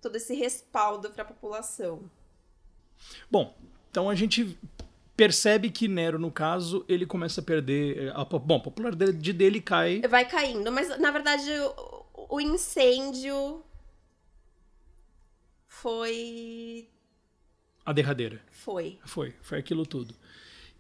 [0.02, 2.12] todo esse respaldo para a população.
[3.32, 3.56] Bom,
[3.90, 4.60] então a gente
[5.16, 8.12] percebe que Nero, no caso, ele começa a perder.
[8.14, 10.02] A, bom, a popularidade dele cai.
[10.02, 11.50] Vai caindo, mas na verdade
[12.14, 13.64] o, o incêndio
[15.66, 16.90] foi.
[17.86, 18.42] A derradeira.
[18.50, 19.00] Foi.
[19.06, 20.14] Foi, foi aquilo tudo.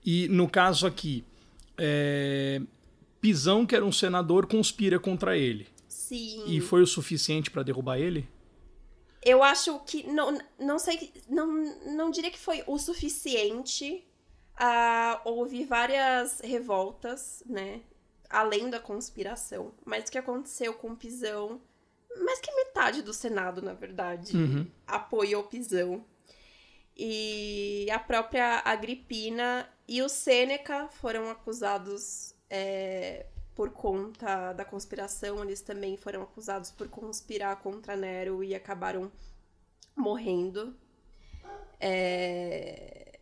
[0.05, 1.23] E no caso aqui,
[1.77, 2.61] é...
[3.21, 5.73] Pisão, que era um senador, conspira contra ele.
[6.08, 6.44] Sim.
[6.48, 8.30] E foi o suficiente para derrubar ele?
[9.24, 10.04] Eu acho que.
[10.04, 11.12] Não, não sei.
[11.28, 11.48] Não,
[11.96, 14.06] não diria que foi o suficiente
[14.56, 17.82] uh, houve várias revoltas, né?
[18.30, 19.74] Além da conspiração.
[19.84, 21.60] Mas o que aconteceu com o Pisão,
[22.24, 24.68] mais que metade do Senado, na verdade, uhum.
[24.86, 26.06] apoiou o Pisão.
[26.96, 35.62] E a própria Agripina e o Sêneca foram acusados é, por conta da conspiração, eles
[35.62, 39.10] também foram acusados por conspirar contra Nero e acabaram
[39.96, 40.76] morrendo.
[41.80, 43.20] É...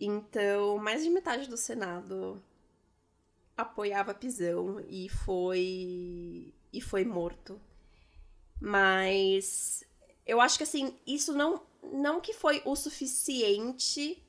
[0.00, 2.42] Então, mais de metade do Senado
[3.56, 7.60] apoiava Pisão e foi e foi morto.
[8.60, 9.84] Mas
[10.26, 14.22] eu acho que assim, isso não não que foi o suficiente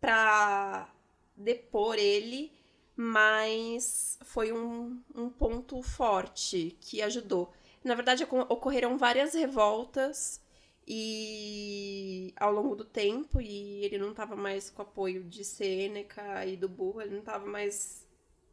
[0.00, 0.90] para
[1.36, 2.50] depor ele,
[2.96, 7.52] mas foi um, um ponto forte que ajudou.
[7.82, 10.40] Na verdade, ocorreram várias revoltas
[10.86, 16.56] e ao longo do tempo, e ele não estava mais com apoio de Sêneca e
[16.56, 18.06] do Burro, ele não estava mais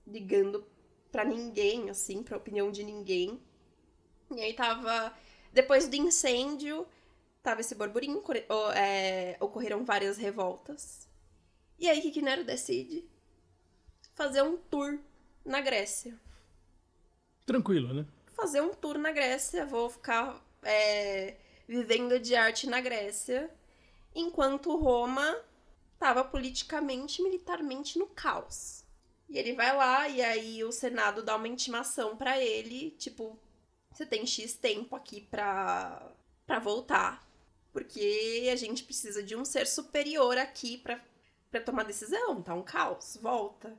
[0.06, 0.66] ligando
[1.12, 3.40] para ninguém, assim, pra opinião de ninguém.
[4.32, 5.14] E aí tava.
[5.52, 6.88] Depois do incêndio,
[7.42, 8.24] tava esse burburinho,
[8.76, 11.08] é, ocorreram várias revoltas.
[11.80, 13.10] E aí, que Nero decide?
[14.20, 15.00] Fazer um tour
[15.46, 16.20] na Grécia.
[17.46, 18.06] Tranquilo, né?
[18.36, 23.50] Fazer um tour na Grécia, vou ficar é, vivendo de arte na Grécia,
[24.14, 25.42] enquanto Roma
[25.94, 28.84] estava politicamente e militarmente no caos.
[29.30, 33.40] E ele vai lá e aí o Senado dá uma intimação para ele, tipo,
[33.90, 36.12] você tem X tempo aqui pra,
[36.46, 37.26] pra voltar.
[37.72, 42.42] Porque a gente precisa de um ser superior aqui pra tomar decisão.
[42.42, 43.78] Tá um caos, volta.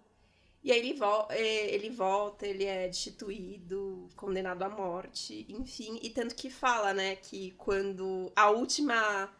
[0.62, 5.98] E aí ele, vo é, ele volta, ele é destituído, condenado à morte, enfim.
[6.02, 9.30] E tanto que fala, né, que quando a última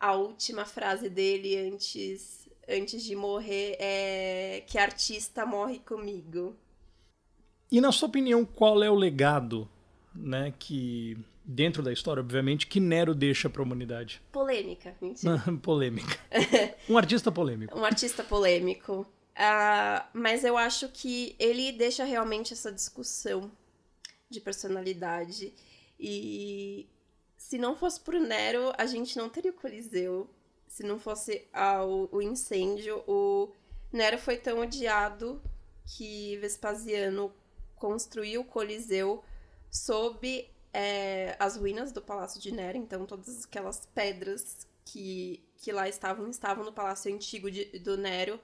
[0.00, 6.56] a última frase dele antes antes de morrer é que artista morre comigo.
[7.70, 9.68] E na sua opinião, qual é o legado,
[10.12, 14.20] né, que dentro da história, obviamente, que Nero deixa para a humanidade?
[14.32, 15.40] Polêmica, mentira.
[15.62, 16.18] polêmica.
[16.88, 17.78] um artista polêmico.
[17.78, 19.06] um artista polêmico.
[19.36, 23.50] Uh, mas eu acho que ele deixa realmente essa discussão
[24.28, 25.54] de personalidade.
[25.98, 26.88] E
[27.36, 30.28] se não fosse por Nero, a gente não teria o Coliseu.
[30.68, 33.50] Se não fosse ao, o incêndio, o
[33.92, 35.42] Nero foi tão odiado
[35.84, 37.32] que Vespasiano
[37.74, 39.24] construiu o Coliseu
[39.70, 42.78] sob é, as ruínas do Palácio de Nero.
[42.78, 48.38] Então, todas aquelas pedras que, que lá estavam, estavam no Palácio Antigo de, do Nero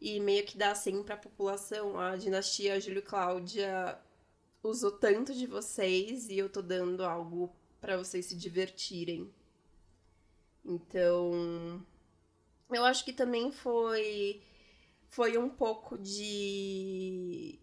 [0.00, 3.98] e meio que dá assim para a população, a dinastia Júlio Cláudia
[4.62, 9.32] usou tanto de vocês e eu tô dando algo para vocês se divertirem.
[10.64, 11.84] Então,
[12.70, 14.42] eu acho que também foi
[15.08, 17.58] foi um pouco de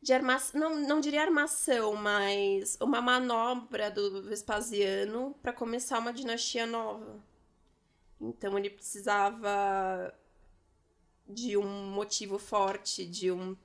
[0.00, 6.66] de armação, não, não diria armação, mas uma manobra do Vespasiano para começar uma dinastia
[6.66, 7.22] nova.
[8.20, 10.14] Então ele precisava
[11.28, 13.56] de um motivo forte, de um.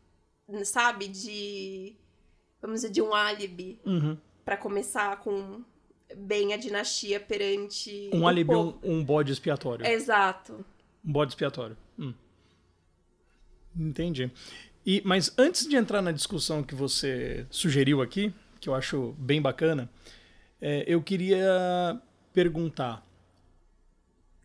[0.66, 1.08] Sabe?
[1.08, 1.96] De.
[2.62, 3.80] Vamos dizer, de um álibi.
[3.86, 4.18] Uhum.
[4.44, 5.64] para começar com
[6.16, 8.10] bem a dinastia perante.
[8.14, 9.86] Um álibi, um, um, bode expiatório.
[9.86, 10.66] Exato.
[11.04, 11.78] Um bode expiatório.
[11.98, 12.14] Hum.
[13.76, 14.32] Entendi.
[14.86, 19.42] E, mas antes de entrar na discussão que você sugeriu aqui, que eu acho bem
[19.42, 19.90] bacana,
[20.62, 22.02] é, eu queria
[22.34, 23.06] perguntar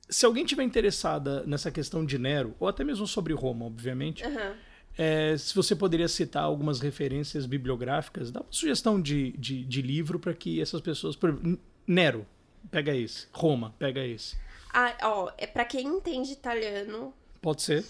[0.09, 4.55] se alguém tiver interessada nessa questão de Nero, ou até mesmo sobre Roma, obviamente, uhum.
[4.97, 10.19] é, se você poderia citar algumas referências bibliográficas, dá uma sugestão de, de, de livro
[10.19, 11.15] para que essas pessoas.
[11.15, 11.39] Por,
[11.87, 12.27] Nero,
[12.71, 13.27] pega esse.
[13.33, 14.37] Roma, pega esse.
[14.73, 17.13] Ah, ó, é para quem entende italiano.
[17.41, 17.85] Pode ser.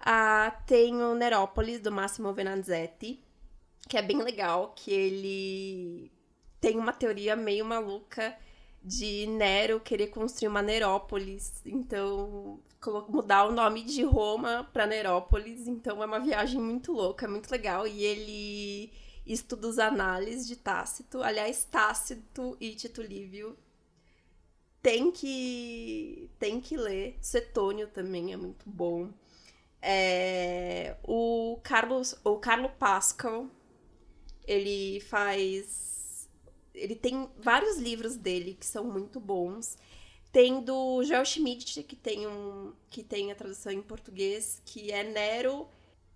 [0.00, 3.20] Ah, tem o Nerópolis, do Massimo Venanzetti,
[3.88, 6.12] que é bem legal, que ele
[6.60, 8.34] tem uma teoria meio maluca
[8.86, 12.60] de Nero querer construir uma Nerópolis, então
[13.08, 17.84] mudar o nome de Roma para Nerópolis, então é uma viagem muito louca, muito legal.
[17.84, 18.92] E ele
[19.26, 23.58] estuda os análises de Tácito, aliás Tácito e Tito Livio
[24.80, 29.10] tem que tem que ler, Setônio também é muito bom.
[29.82, 33.48] É, o Carlos, o Carlo Pascal,
[34.46, 36.05] ele faz
[36.76, 39.76] ele tem vários livros dele que são muito bons.
[40.30, 45.02] Tem do Joel Schmidt, que tem, um, que tem a tradução em português, que é
[45.02, 45.66] Nero,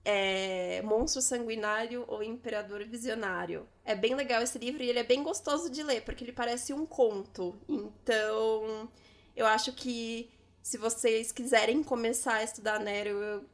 [0.04, 3.66] é, Monstro Sanguinário ou Imperador Visionário.
[3.84, 6.72] É bem legal esse livro e ele é bem gostoso de ler, porque ele parece
[6.74, 7.56] um conto.
[7.66, 8.90] Então,
[9.34, 10.30] eu acho que
[10.62, 13.44] se vocês quiserem começar a estudar Nero, eu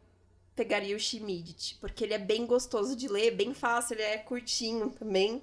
[0.56, 4.90] pegaria o Schmidt, porque ele é bem gostoso de ler, bem fácil, ele é curtinho
[4.90, 5.42] também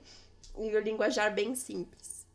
[0.53, 2.25] o linguajar bem simples.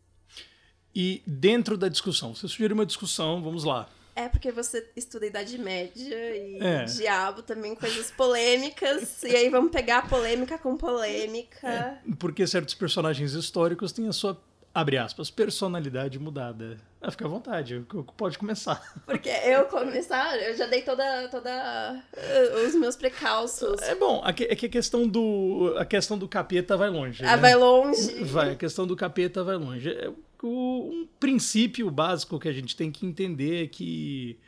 [0.95, 3.89] E dentro da discussão, você sugeriu uma discussão, vamos lá.
[4.17, 6.85] É porque você estuda Idade Média e É.
[6.85, 9.23] diabo também, coisas polêmicas.
[9.23, 12.01] e aí vamos pegar polêmica com polêmica.
[12.19, 14.41] Porque certos personagens históricos têm a sua,
[14.75, 16.77] abre aspas, personalidade mudada.
[17.01, 17.85] Ah, fica à vontade,
[18.17, 18.83] pode começar.
[19.07, 23.81] Porque eu começar, eu já dei toda, toda uh, os meus precalços.
[23.83, 27.25] É bom, é que a questão do a questão do capeta vai longe.
[27.25, 27.43] Ah, né?
[27.43, 28.25] vai longe.
[28.25, 29.91] Vai, a questão do capeta vai longe.
[29.91, 30.11] É,
[30.43, 34.39] o- um princípio básico que a gente tem que entender é que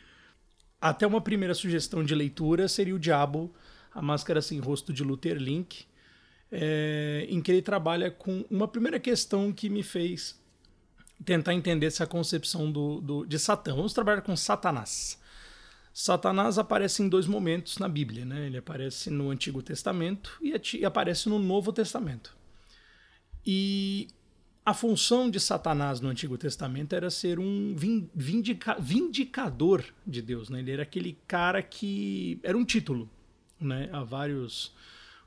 [0.80, 3.52] até uma primeira sugestão de leitura seria o Diabo,
[3.94, 5.84] a Máscara Sem Rosto de Luther Link,
[6.52, 10.38] é, em que ele trabalha com uma primeira questão que me fez
[11.24, 13.74] tentar entender essa concepção do, do- de Satã.
[13.74, 15.18] Vamos trabalhar com Satanás.
[15.92, 18.46] Satanás aparece em dois momentos na Bíblia, né?
[18.46, 22.34] Ele aparece no Antigo Testamento e e aparece no Novo Testamento.
[23.44, 24.08] E
[24.64, 30.48] a função de Satanás no Antigo Testamento era ser um vin- vindica- vindicador de Deus,
[30.48, 30.60] né?
[30.60, 33.10] Ele era aquele cara que era um título,
[33.60, 33.88] né?
[33.92, 34.72] Há vários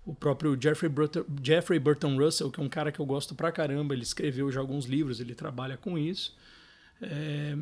[0.06, 3.52] o próprio Jeffrey Burton, Jeffrey Burton Russell, que é um cara que eu gosto pra
[3.52, 6.36] caramba, ele escreveu já alguns livros, ele trabalha com isso.
[7.02, 7.56] É,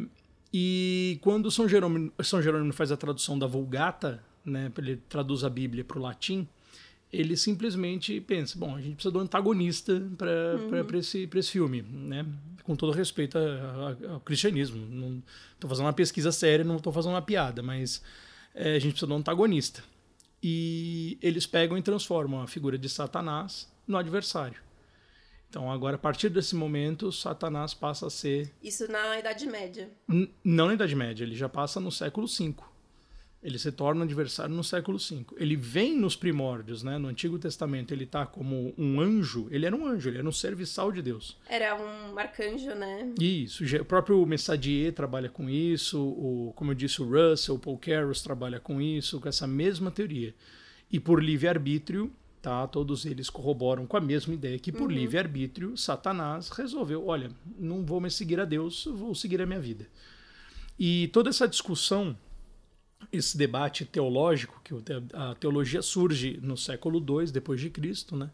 [0.54, 5.50] e quando São Jerônimo, São Jerônimo faz a tradução da Vulgata, né, ele traduz a
[5.50, 6.48] Bíblia para o latim,
[7.14, 12.26] ele simplesmente pensa, bom, a gente precisa do antagonista para esse, pra esse filme, né?
[12.64, 14.86] Com todo respeito a- a- ao cristianismo.
[14.86, 15.22] Não
[15.54, 18.02] estou fazendo uma pesquisa séria, não estou fazendo uma piada, mas
[18.56, 19.84] é, a gente precisa do antagonista.
[20.44, 24.60] E eles pegam e transformam a figura de Satanás no adversário.
[25.50, 29.90] Então, agora, a partir desse momento, Satanás passa a ser Isso na Idade Média.
[30.08, 32.56] N- não na Idade Média, ele já passa no século V.
[33.44, 35.26] Ele se torna adversário no século V.
[35.38, 37.00] Ele vem nos primórdios, né?
[37.00, 39.48] No Antigo Testamento, ele está como um anjo.
[39.50, 41.38] Ele era um anjo, ele era um serviçal de Deus.
[41.50, 43.12] Era um arcanjo, né?
[43.20, 47.80] Isso, o próprio Messadier trabalha com isso, o, como eu disse, o Russell, o Paul
[47.80, 50.36] Carus trabalha com isso, com essa mesma teoria.
[50.92, 52.12] E por livre-arbítrio,
[52.42, 57.86] tá, todos eles corroboram com a mesma ideia que por livre-arbítrio, Satanás resolveu, olha, não
[57.86, 59.88] vou mais seguir a Deus, vou seguir a minha vida.
[60.78, 62.18] E toda essa discussão,
[63.12, 64.74] esse debate teológico, que
[65.14, 68.30] a teologia surge no século II depois de Cristo, né?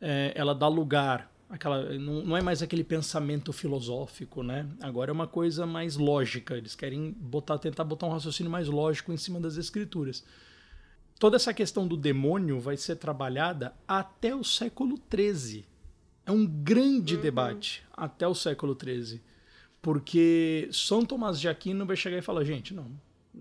[0.00, 4.68] é, ela dá lugar aquela não, não é mais aquele pensamento filosófico, né?
[4.80, 6.56] Agora é uma coisa mais lógica.
[6.56, 10.24] Eles querem botar, tentar botar um raciocínio mais lógico em cima das escrituras.
[11.18, 15.64] Toda essa questão do demônio vai ser trabalhada até o século XIII.
[16.26, 19.22] É um grande debate até o século XIII,
[19.80, 22.90] porque São Tomás de Aquino vai chegar e falar, gente, não,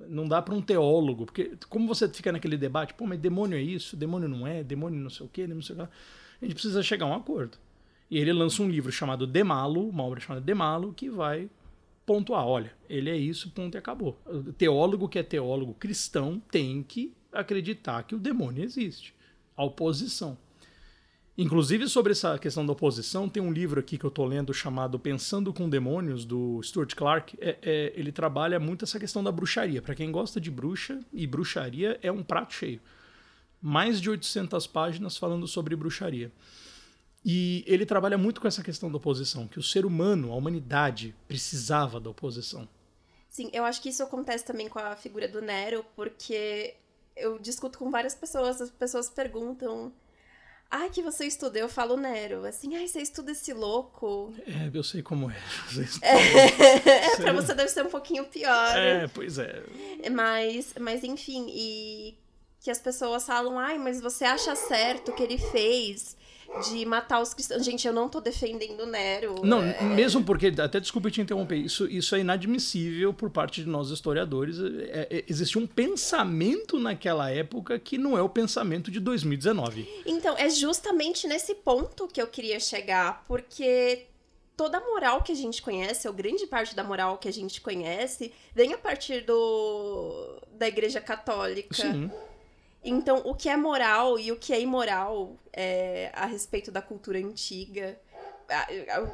[0.07, 3.61] não dá para um teólogo, porque como você fica naquele debate, pô, mas demônio é
[3.61, 6.83] isso, demônio não é, demônio não sei o quê, não sei o a gente precisa
[6.83, 7.57] chegar a um acordo.
[8.09, 11.49] E ele lança um livro chamado Demalo, uma obra chamada Demalo, que vai
[12.05, 14.19] pontuar, olha, ele é isso, ponto e acabou.
[14.25, 19.13] O teólogo que é teólogo cristão tem que acreditar que o demônio existe.
[19.57, 20.37] A oposição.
[21.37, 24.97] Inclusive, sobre essa questão da oposição, tem um livro aqui que eu estou lendo chamado
[24.97, 27.37] Pensando com Demônios, do Stuart Clark.
[27.41, 29.81] É- é- ele trabalha muito essa questão da bruxaria.
[29.81, 32.79] Para quem gosta de bruxa, e bruxaria é um prato cheio.
[33.61, 36.31] Mais de 800 páginas falando sobre bruxaria.
[37.25, 41.13] E ele trabalha muito com essa questão da oposição, que o ser humano, a humanidade,
[41.27, 42.65] precisava da oposição.
[43.29, 46.75] Sim, eu acho que isso acontece também com a figura do Nero, porque
[47.17, 49.91] eu discuto com várias pessoas, as pessoas perguntam.
[50.69, 51.57] Ai, que você estuda?
[51.59, 52.45] Eu falo Nero.
[52.45, 54.33] Assim, ai, você estuda esse louco?
[54.45, 55.35] É, eu sei como é.
[56.01, 58.77] É, pra você deve ser um pouquinho pior.
[58.77, 59.63] É, pois é.
[60.11, 62.17] Mas, mas enfim, e
[62.59, 66.17] que as pessoas falam, ai, mas você acha certo o que ele fez
[66.69, 67.63] de matar os cristãos?
[67.65, 69.35] Gente, eu não tô defendendo o Nero.
[69.43, 73.69] Não, É, mesmo porque, até desculpa te interromper, isso, isso é inadmissível por parte de
[73.69, 74.57] nós historiadores.
[74.59, 79.87] É, é, existia um pensamento naquela época que não é o pensamento de 2019.
[80.05, 84.07] Então, é justamente nesse ponto que eu queria chegar, porque
[84.55, 87.59] toda a moral que a gente conhece, ou grande parte da moral que a gente
[87.61, 91.75] conhece, vem a partir do da Igreja Católica.
[91.75, 92.09] Sim.
[92.85, 97.17] Então, o que é moral e o que é imoral é, a respeito da cultura
[97.17, 97.99] antiga.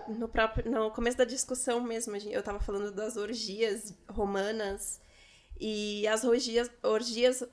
[0.10, 5.00] No, próprio, no começo da discussão mesmo, eu tava falando das orgias romanas.
[5.58, 7.44] E as orgias, orgias.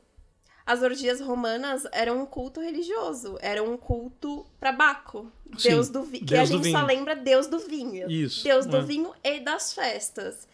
[0.66, 3.38] As orgias romanas eram um culto religioso.
[3.40, 5.30] Era um culto pra Baco.
[5.56, 6.26] Sim, Deus do vinho.
[6.26, 8.10] Que a do gente só lembra Deus do vinho.
[8.10, 8.82] Isso, Deus do é.
[8.82, 10.48] vinho e das festas.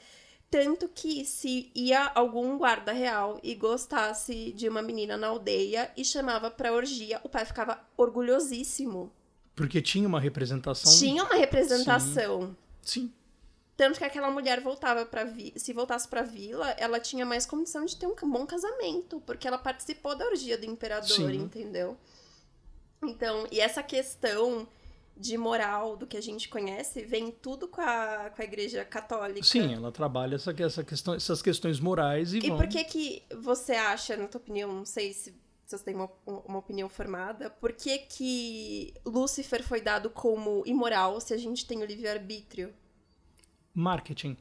[0.55, 6.05] Tanto que se ia algum guarda real e gostasse de uma menina na aldeia e
[6.05, 9.12] chamava pra orgia, o pai ficava orgulhosíssimo.
[9.57, 10.96] Porque tinha uma representação.
[10.96, 12.57] Tinha uma representação.
[12.82, 13.12] Sim.
[13.76, 15.26] Tanto que aquela mulher voltava para
[15.57, 19.59] se voltasse para vila, ela tinha mais condição de ter um bom casamento, porque ela
[19.59, 21.34] participou da orgia do imperador, Sim.
[21.34, 21.96] entendeu?
[23.02, 24.68] Então, e essa questão
[25.17, 29.47] de moral do que a gente conhece vem tudo com a, com a igreja católica.
[29.47, 32.57] Sim, ela trabalha essa, essa questão, essas questões morais e, e vão...
[32.57, 35.35] por que que você acha, na tua opinião, não sei se,
[35.65, 41.21] se você tem uma, uma opinião formada, por que que Lúcifer foi dado como imoral
[41.21, 42.75] se a gente tem o livre-arbítrio?
[43.73, 44.37] Marketing.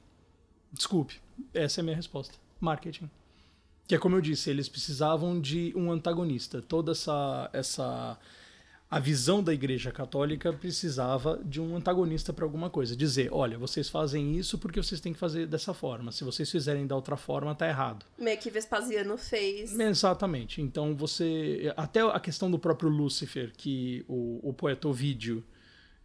[0.72, 1.22] Desculpe,
[1.54, 2.34] essa é a minha resposta.
[2.60, 3.10] Marketing.
[3.88, 6.62] Que é como eu disse, eles precisavam de um antagonista.
[6.62, 8.18] Toda essa essa
[8.94, 12.96] a visão da Igreja Católica precisava de um antagonista para alguma coisa.
[12.96, 16.12] Dizer, olha, vocês fazem isso porque vocês têm que fazer dessa forma.
[16.12, 18.06] Se vocês fizerem da outra forma, tá errado.
[18.20, 19.80] Meio que Vespasiano fez.
[19.80, 20.62] Exatamente.
[20.62, 21.74] Então você.
[21.76, 25.44] Até a questão do próprio Lúcifer, que o, o poeta Ovídio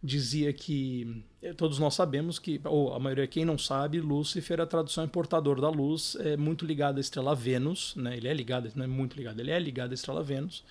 [0.01, 4.65] dizia que eh, todos nós sabemos que, ou a maioria quem não sabe, Lúcifer, a
[4.65, 8.17] tradução é portador da luz, é muito ligado à estrela Vênus, né?
[8.17, 10.63] Ele é ligado, não é muito ligado, ele é ligado à estrela Vênus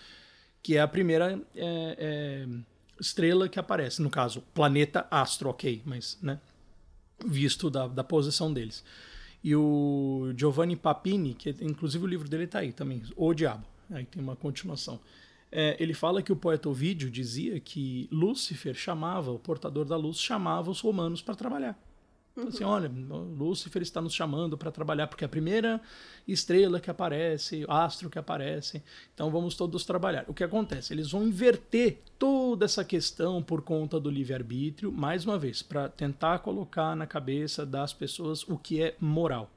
[0.62, 2.46] que é a primeira é, é,
[3.00, 4.02] estrela que aparece.
[4.02, 6.40] No caso, planeta astro, ok, mas né,
[7.24, 8.84] visto da, da posição deles.
[9.42, 14.04] E o Giovanni Papini, que inclusive o livro dele está aí também, O Diabo, aí
[14.04, 15.00] tem uma continuação.
[15.50, 20.18] É, ele fala que o poeta Ovídio dizia que Lúcifer chamava, o portador da luz,
[20.18, 21.78] chamava os romanos para trabalhar.
[22.38, 22.48] Uhum.
[22.48, 25.80] Assim, olha, Lúcifer está nos chamando para trabalhar, porque é a primeira
[26.26, 28.80] estrela que aparece, astro que aparece,
[29.12, 30.24] então vamos todos trabalhar.
[30.28, 30.94] O que acontece?
[30.94, 36.38] Eles vão inverter toda essa questão por conta do livre-arbítrio, mais uma vez, para tentar
[36.38, 39.50] colocar na cabeça das pessoas o que é moral.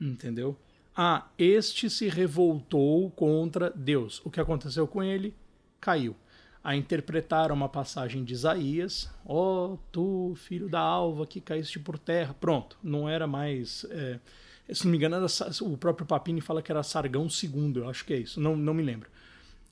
[0.00, 0.56] Entendeu?
[0.96, 4.20] Ah, este se revoltou contra Deus.
[4.24, 5.34] O que aconteceu com ele?
[5.78, 6.16] Caiu
[6.62, 11.98] a interpretar uma passagem de Isaías: Ó, oh, tu, filho da alva, que caíste por
[11.98, 12.34] terra.
[12.38, 13.84] Pronto, não era mais.
[13.90, 14.18] É,
[14.70, 15.26] se não me engano, era,
[15.62, 18.72] o próprio Papini fala que era Sargão II, eu acho que é isso, não, não
[18.72, 19.10] me lembro.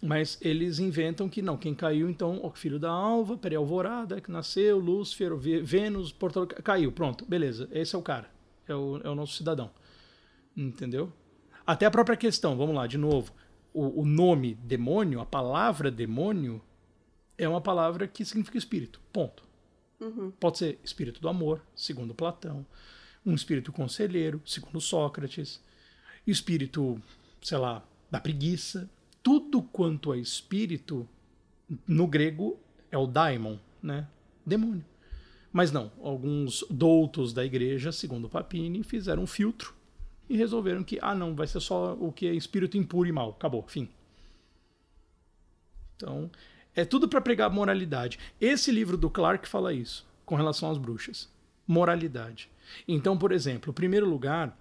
[0.02, 4.30] Mas eles inventam que não, quem caiu então, o filho da alva, peraí, alvorada, que
[4.30, 8.30] nasceu, Lúcifer, Vênus, Porto, caiu, pronto, beleza, esse é o cara,
[8.66, 9.70] é o, é o nosso cidadão.
[10.56, 11.12] Entendeu?
[11.66, 13.32] Até a própria questão, vamos lá, de novo.
[13.72, 16.60] O, o nome demônio, a palavra demônio,
[17.40, 19.00] é uma palavra que significa espírito.
[19.12, 19.42] Ponto.
[19.98, 20.30] Uhum.
[20.32, 22.66] Pode ser espírito do amor, segundo Platão,
[23.24, 25.60] um espírito conselheiro, segundo Sócrates,
[26.26, 27.00] espírito,
[27.42, 28.88] sei lá, da preguiça.
[29.22, 31.08] Tudo quanto é espírito,
[31.86, 32.58] no grego,
[32.90, 34.06] é o daimon, né?
[34.44, 34.84] Demônio.
[35.52, 39.74] Mas não, alguns doutos da igreja, segundo Papini, fizeram um filtro
[40.28, 43.30] e resolveram que, ah, não, vai ser só o que é espírito impuro e mal.
[43.30, 43.88] Acabou, fim.
[45.96, 46.30] Então,
[46.74, 48.18] é tudo para pregar moralidade.
[48.40, 51.28] Esse livro do Clark fala isso com relação às bruxas.
[51.66, 52.50] Moralidade.
[52.86, 54.56] Então, por exemplo, o primeiro lugar,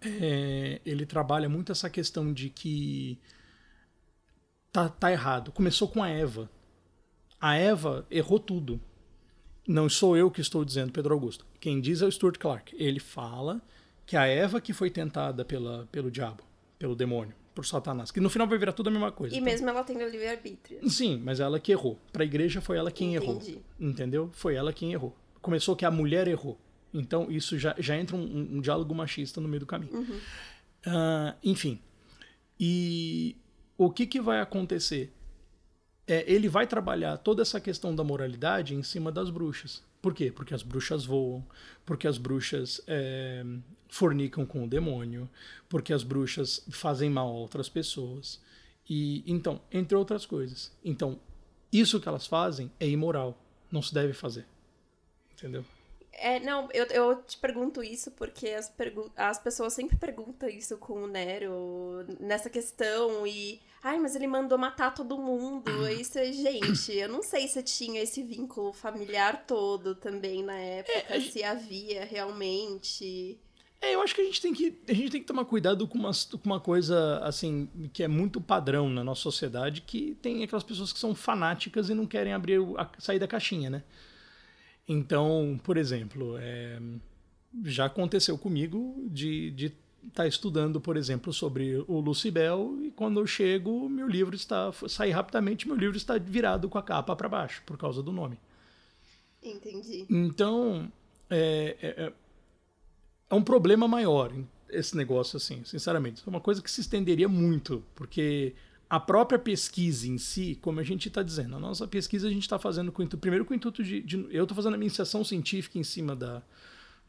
[0.00, 3.18] é, ele trabalha muito essa questão de que
[4.72, 5.52] tá, tá errado.
[5.52, 6.48] Começou com a Eva.
[7.40, 8.80] A Eva errou tudo.
[9.66, 11.44] Não sou eu que estou dizendo, Pedro Augusto.
[11.60, 12.74] Quem diz é o Stuart Clark.
[12.78, 13.60] Ele fala
[14.06, 16.42] que a Eva que foi tentada pela, pelo diabo,
[16.78, 18.10] pelo demônio por Satanás.
[18.10, 19.34] Que no final vai virar tudo a mesma coisa.
[19.34, 19.44] E tá?
[19.44, 20.88] mesmo ela tendo livre-arbítrio.
[20.88, 21.98] Sim, mas ela que errou.
[22.12, 23.50] Para a igreja foi ela quem Entendi.
[23.50, 23.62] errou.
[23.78, 24.30] Entendeu?
[24.32, 25.14] Foi ela quem errou.
[25.40, 26.58] Começou que a mulher errou.
[26.92, 29.94] Então isso já, já entra um, um diálogo machista no meio do caminho.
[29.94, 30.16] Uhum.
[30.86, 31.80] Uh, enfim.
[32.58, 33.36] E
[33.76, 35.12] o que, que vai acontecer?
[36.06, 39.82] É, ele vai trabalhar toda essa questão da moralidade em cima das bruxas.
[40.00, 40.32] Por quê?
[40.32, 41.44] Porque as bruxas voam,
[41.84, 43.44] porque as bruxas é,
[43.88, 45.28] fornicam com o demônio,
[45.68, 48.40] porque as bruxas fazem mal a outras pessoas.
[48.88, 50.72] E então, entre outras coisas.
[50.84, 51.18] Então,
[51.72, 53.38] isso que elas fazem é imoral,
[53.70, 54.46] não se deve fazer.
[55.32, 55.64] Entendeu?
[56.12, 60.76] É, não, eu, eu te pergunto isso porque as, pergu as pessoas sempre perguntam isso
[60.76, 63.60] com o Nero nessa questão e.
[63.82, 65.88] Ai, mas ele mandou matar todo mundo.
[65.88, 71.20] Isso, gente, eu não sei se tinha esse vínculo familiar todo também na época, é,
[71.20, 73.40] se havia realmente.
[73.80, 75.96] É, eu acho que a gente tem que, a gente tem que tomar cuidado com
[75.96, 80.62] uma, com uma coisa, assim, que é muito padrão na nossa sociedade, que tem aquelas
[80.62, 83.82] pessoas que são fanáticas e não querem abrir, a, sair da caixinha, né?
[84.92, 86.80] Então, por exemplo, é,
[87.64, 89.74] já aconteceu comigo de estar
[90.14, 95.12] tá estudando, por exemplo, sobre o Lucibel e quando eu chego, meu livro está, sair
[95.12, 98.38] rapidamente, meu livro está virado com a capa para baixo, por causa do nome.
[99.42, 100.06] Entendi.
[100.10, 100.90] Então,
[101.30, 102.12] é, é, é
[103.30, 104.32] é um problema maior
[104.68, 106.22] esse negócio, assim, sinceramente.
[106.26, 108.54] É uma coisa que se estenderia muito, porque
[108.90, 112.42] a própria pesquisa em si, como a gente está dizendo, a nossa pesquisa a gente
[112.42, 115.22] está fazendo com primeiro com o intuito de, de eu estou fazendo a minha iniciação
[115.22, 116.42] científica em cima da,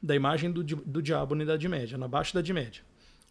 [0.02, 2.84] da imagem do, do diabo na Idade Média, na Baixa Idade Média.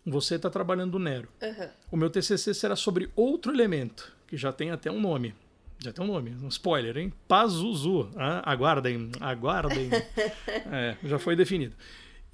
[0.05, 1.29] Você está trabalhando o Nero.
[1.41, 1.69] Uhum.
[1.93, 5.33] O meu TCC será sobre outro elemento, que já tem até um nome.
[5.79, 7.13] Já tem um nome, um spoiler, hein?
[7.29, 8.11] Pazuzu.
[8.17, 9.91] Ah, aguardem, aguardem.
[10.73, 11.77] é, já foi definido.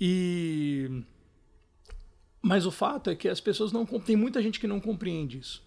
[0.01, 1.03] E...
[2.41, 3.85] Mas o fato é que as pessoas não...
[3.85, 5.66] Tem muita gente que não compreende isso.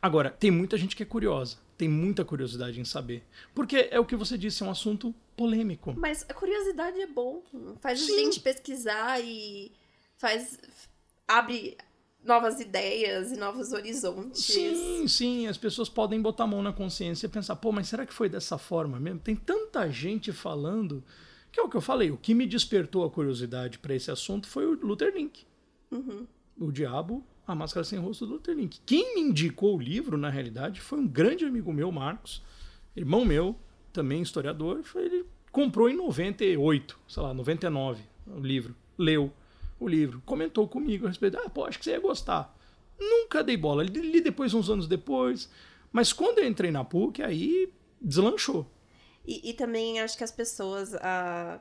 [0.00, 3.22] Agora, tem muita gente que é curiosa, tem muita curiosidade em saber.
[3.54, 5.94] Porque é o que você disse, é um assunto polêmico.
[5.96, 7.42] Mas a curiosidade é bom.
[7.80, 8.12] Faz Sim.
[8.12, 9.72] a gente pesquisar e
[10.18, 10.58] faz.
[11.28, 11.76] abre
[12.26, 14.44] novas ideias e novos horizontes.
[14.44, 18.04] Sim, sim, as pessoas podem botar a mão na consciência e pensar, pô, mas será
[18.04, 19.20] que foi dessa forma mesmo?
[19.20, 21.04] Tem tanta gente falando,
[21.52, 24.48] que é o que eu falei, o que me despertou a curiosidade para esse assunto
[24.48, 25.46] foi o Luther Link.
[25.90, 26.26] Uhum.
[26.58, 28.80] O diabo a Máscara Sem Rosto do Luther Link.
[28.84, 32.42] Quem me indicou o livro, na realidade, foi um grande amigo meu, Marcos,
[32.96, 33.54] irmão meu,
[33.92, 34.82] também historiador.
[34.82, 38.74] Foi, ele comprou em 98, sei lá, 99, o livro.
[38.98, 39.32] Leu
[39.78, 41.38] o livro, comentou comigo a respeito.
[41.38, 42.56] Ah, pô, acho que você ia gostar.
[42.98, 43.82] Nunca dei bola.
[43.82, 45.50] Li depois, uns anos depois.
[45.92, 47.70] Mas quando eu entrei na PUC, aí
[48.00, 48.66] deslanchou.
[49.26, 50.94] E, e também acho que as pessoas.
[50.94, 51.60] Ah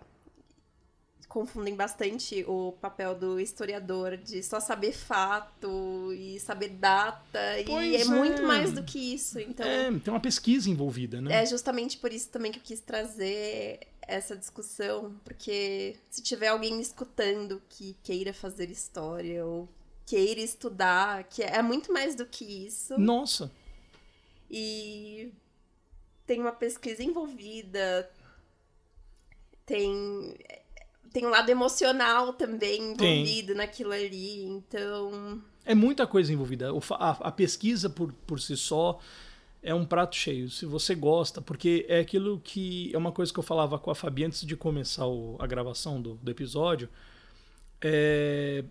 [1.36, 7.40] confundem bastante o papel do historiador de só saber fato e saber data.
[7.66, 9.38] Pois e é, é, muito mais do que isso.
[9.38, 11.44] Então, é, tem uma pesquisa envolvida, né?
[11.44, 16.80] É justamente por isso também que eu quis trazer essa discussão, porque se tiver alguém
[16.80, 19.68] escutando que queira fazer história ou
[20.06, 22.98] queira estudar, que é muito mais do que isso.
[22.98, 23.52] Nossa.
[24.50, 25.34] E
[26.26, 28.10] tem uma pesquisa envolvida,
[29.66, 30.38] tem
[31.16, 33.56] tem um lado emocional também envolvido tem.
[33.56, 35.42] naquilo ali, então.
[35.66, 36.72] É muita coisa envolvida.
[36.92, 39.00] A, a, pesquisa por, por si só
[39.64, 40.50] é um prato cheio.
[40.50, 42.94] Se você gosta, porque é aquilo que.
[42.94, 46.02] É uma coisa que eu falava com a Fabi antes de começar o, a gravação
[46.02, 46.90] do, do episódio.
[47.82, 48.66] É,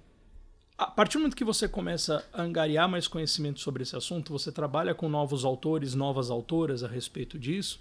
[0.77, 4.53] a partir do momento que você começa a angariar mais conhecimento sobre esse assunto, você
[4.53, 7.81] trabalha com novos autores, novas autoras a respeito disso,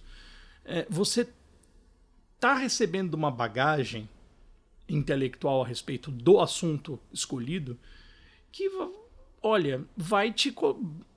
[0.63, 1.27] é, você
[2.35, 4.07] está recebendo uma bagagem
[4.87, 7.77] intelectual a respeito do assunto escolhido
[8.51, 8.69] que,
[9.41, 10.51] olha, vai te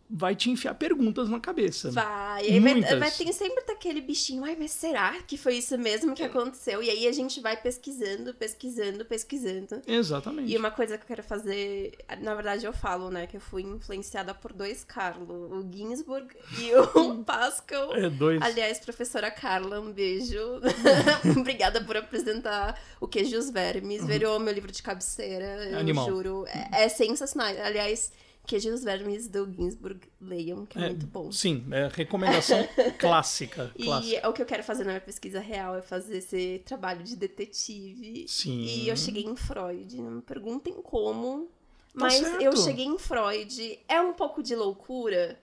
[0.09, 1.91] vai te enfiar perguntas na cabeça.
[1.91, 2.49] Vai.
[2.49, 6.23] E vai, vai ter sempre aquele bichinho, ai, mas será que foi isso mesmo que
[6.23, 6.83] aconteceu?
[6.83, 9.83] E aí a gente vai pesquisando, pesquisando, pesquisando.
[9.87, 10.53] Exatamente.
[10.53, 13.63] E uma coisa que eu quero fazer, na verdade eu falo, né, que eu fui
[13.63, 16.29] influenciada por dois Carlos, o Ginsburg
[16.59, 17.95] e o Pascal.
[17.95, 18.41] É, dois.
[18.43, 20.61] Aliás, professora Carla, um beijo.
[21.39, 24.03] Obrigada por apresentar o Queijo os Vermes.
[24.03, 24.07] Uhum.
[24.07, 26.07] Virou meu livro de cabeceira, eu Animal.
[26.07, 26.45] juro.
[26.47, 27.49] É, é sensacional.
[27.65, 28.13] Aliás,
[28.47, 31.33] Queijo dos Vermes do Ginsburg, leiam, que é, é muito bom.
[31.33, 32.67] Sim, é recomendação
[32.99, 33.89] clássica, E
[34.27, 38.27] o que eu quero fazer na minha pesquisa real é fazer esse trabalho de detetive.
[38.29, 38.63] Sim.
[38.63, 40.01] E eu cheguei em Freud.
[40.01, 41.49] Não me perguntem como, tá
[41.95, 42.43] mas certo.
[42.43, 43.79] eu cheguei em Freud.
[43.89, 45.39] É um pouco de loucura?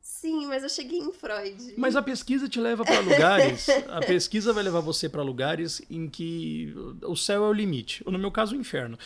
[0.00, 1.74] Sim, mas eu cheguei em Freud.
[1.76, 3.68] Mas a pesquisa te leva para lugares.
[3.88, 8.02] a pesquisa vai levar você para lugares em que o céu é o limite.
[8.06, 8.98] Ou no meu caso, o inferno.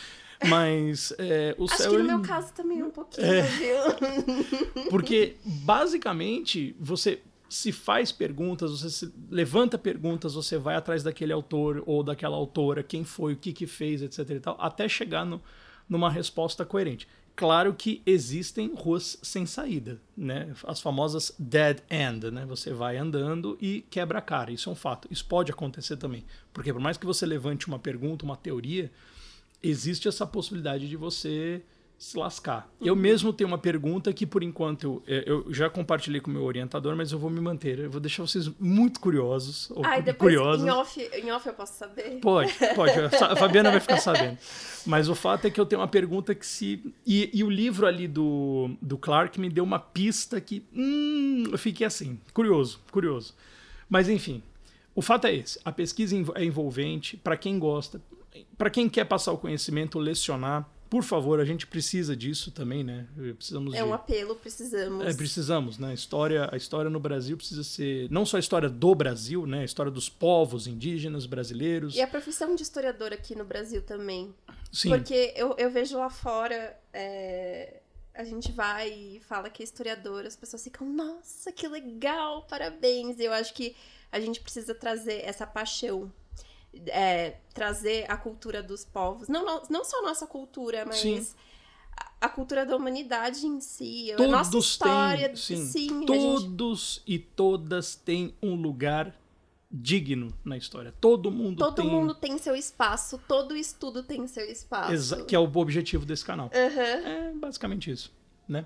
[0.49, 1.91] Mas é, o Acho céu.
[1.91, 2.07] que no ele...
[2.07, 3.41] meu caso também um pouquinho, é...
[3.41, 4.89] viu?
[4.89, 11.83] Porque, basicamente, você se faz perguntas, você se levanta perguntas, você vai atrás daquele autor
[11.85, 15.41] ou daquela autora, quem foi, o que que fez, etc e tal, até chegar no,
[15.87, 17.07] numa resposta coerente.
[17.35, 20.53] Claro que existem ruas sem saída, né?
[20.63, 22.45] As famosas dead end, né?
[22.45, 24.53] Você vai andando e quebra a cara.
[24.53, 25.09] Isso é um fato.
[25.11, 26.23] Isso pode acontecer também,
[26.53, 28.89] porque por mais que você levante uma pergunta, uma teoria,
[29.69, 31.61] existe essa possibilidade de você
[31.97, 32.69] se lascar.
[32.79, 32.87] Uhum.
[32.87, 36.33] Eu mesmo tenho uma pergunta que, por enquanto, eu, é, eu, já compartilhei com o
[36.33, 37.79] meu orientador, mas eu vou me manter.
[37.79, 39.71] Eu vou deixar vocês muito curiosos.
[39.71, 40.65] Ou Ai, depois curiosos.
[40.65, 42.19] Em, off, em off eu posso saber?
[42.19, 42.91] Pode, pode.
[43.23, 44.37] A Fabiana vai ficar sabendo.
[44.85, 46.93] Mas o fato é que eu tenho uma pergunta que se.
[47.05, 50.65] E, e o livro ali do, do Clark me deu uma pista que.
[50.73, 53.33] Hum, eu fiquei assim, curioso, curioso.
[53.89, 54.43] Mas enfim,
[54.93, 58.01] o fato é esse: a pesquisa é envolvente, para quem gosta
[58.57, 63.07] para quem quer passar o conhecimento, lecionar, por favor, a gente precisa disso também, né?
[63.35, 65.05] Precisamos é um apelo, precisamos.
[65.05, 65.89] É, precisamos, né?
[65.89, 69.61] A história, a história no Brasil precisa ser não só a história do Brasil, né?
[69.61, 71.95] A história dos povos indígenas brasileiros.
[71.95, 74.33] E a profissão de historiador aqui no Brasil também.
[74.71, 74.89] Sim.
[74.89, 76.79] Porque eu, eu vejo lá fora.
[76.93, 77.81] É,
[78.13, 83.19] a gente vai e fala que é historiador, as pessoas ficam, nossa, que legal, parabéns.
[83.19, 83.75] Eu acho que
[84.09, 86.09] a gente precisa trazer essa paixão
[86.87, 89.27] é, trazer a cultura dos povos.
[89.27, 91.35] Não, não, não só a nossa cultura, mas.
[92.19, 96.41] a cultura da humanidade em si, Todos a nossa história, têm, sim, sim, a gente-
[96.47, 99.15] todos e todas têm um lugar
[99.71, 100.93] digno na história.
[101.01, 104.91] Todo mundo todo tem mundo tem seu espaço, todo estudo tem seu espaço.
[104.93, 106.49] Exa- que é o objetivo desse canal.
[106.53, 107.07] Aham.
[107.07, 108.11] É basicamente isso,
[108.47, 108.65] né?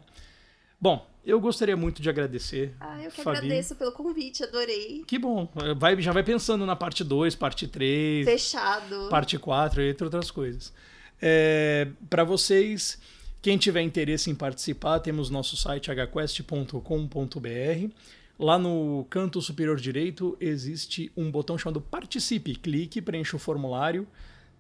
[0.80, 2.74] Bom, eu gostaria muito de agradecer.
[2.80, 3.38] Ah, eu que Fabi.
[3.38, 5.04] agradeço pelo convite, adorei.
[5.06, 5.48] Que bom.
[5.78, 9.08] Vai, já vai pensando na parte 2, parte 3, Fechado.
[9.10, 10.74] parte 4 e entre outras coisas.
[11.22, 13.00] É, Para vocês,
[13.42, 17.94] quem tiver interesse em participar, temos nosso site hquest.com.br.
[18.38, 22.56] Lá no canto superior direito existe um botão chamado Participe.
[22.56, 24.08] Clique, preencha o formulário,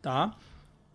[0.02, 0.36] tá?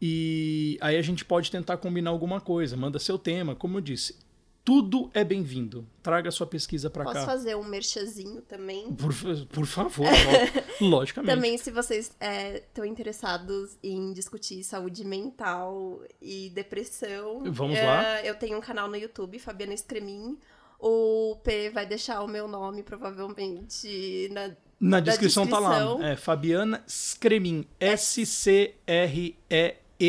[0.01, 2.77] E aí a gente pode tentar combinar alguma coisa.
[2.77, 4.17] Manda seu tema, como eu disse.
[4.65, 5.87] Tudo é bem-vindo.
[6.03, 7.27] Traga sua pesquisa para Posso cá.
[7.27, 8.95] fazer um merchazinho também?
[8.95, 9.13] Por,
[9.47, 10.07] por favor,
[10.81, 11.35] logicamente.
[11.35, 17.43] Também, se vocês estão interessados em discutir saúde mental e depressão.
[17.53, 18.23] Vamos é, lá.
[18.23, 20.39] Eu tenho um canal no YouTube, Fabiana Scremin.
[20.81, 24.51] O P vai deixar o meu nome, provavelmente, na
[24.81, 25.99] Na da descrição, tá descrição.
[25.99, 26.09] lá.
[26.09, 27.67] É Fabiana Scremin.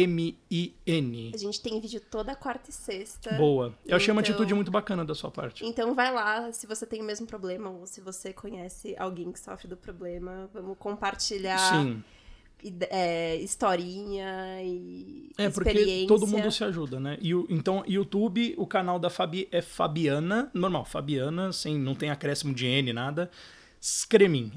[0.03, 1.31] S-C-R-E-M-I-N.
[1.33, 3.33] A gente tem vídeo toda quarta e sexta.
[3.35, 3.73] Boa.
[3.85, 5.65] Eu achei uma Então- atitude muito bacana da sua parte.
[5.65, 9.39] Então vai lá, se você tem o mesmo problema ou se você conhece alguém que
[9.39, 12.03] sofre do problema, vamos compartilhar Sim.
[12.89, 16.07] é, historinha e É, porque experiência.
[16.07, 17.17] todo mundo se ajuda, né?
[17.21, 22.09] E, o- então, YouTube, o canal da Fabi é Fabiana, normal, Fabiana, sem, não tem
[22.09, 23.29] acréscimo de N, nada.
[23.81, 24.51] Scremin.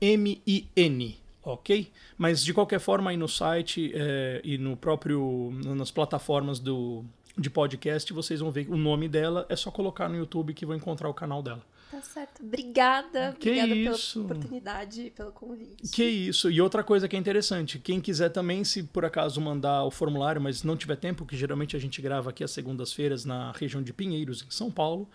[0.00, 1.23] S-C-R-E-M-I-N.
[1.44, 1.90] Ok?
[2.16, 5.52] Mas de qualquer forma, aí no site é, e no próprio.
[5.64, 7.04] nas plataformas do,
[7.36, 9.44] de podcast, vocês vão ver o nome dela.
[9.48, 11.62] É só colocar no YouTube que vão encontrar o canal dela.
[11.90, 12.42] Tá certo.
[12.42, 13.36] Obrigada.
[13.38, 14.22] Que obrigada isso.
[14.22, 15.92] pela oportunidade, pelo convite.
[15.92, 16.50] Que isso.
[16.50, 20.40] E outra coisa que é interessante, quem quiser também, se por acaso mandar o formulário,
[20.40, 23.92] mas não tiver tempo, que geralmente a gente grava aqui às segundas-feiras na região de
[23.92, 25.08] Pinheiros, em São Paulo,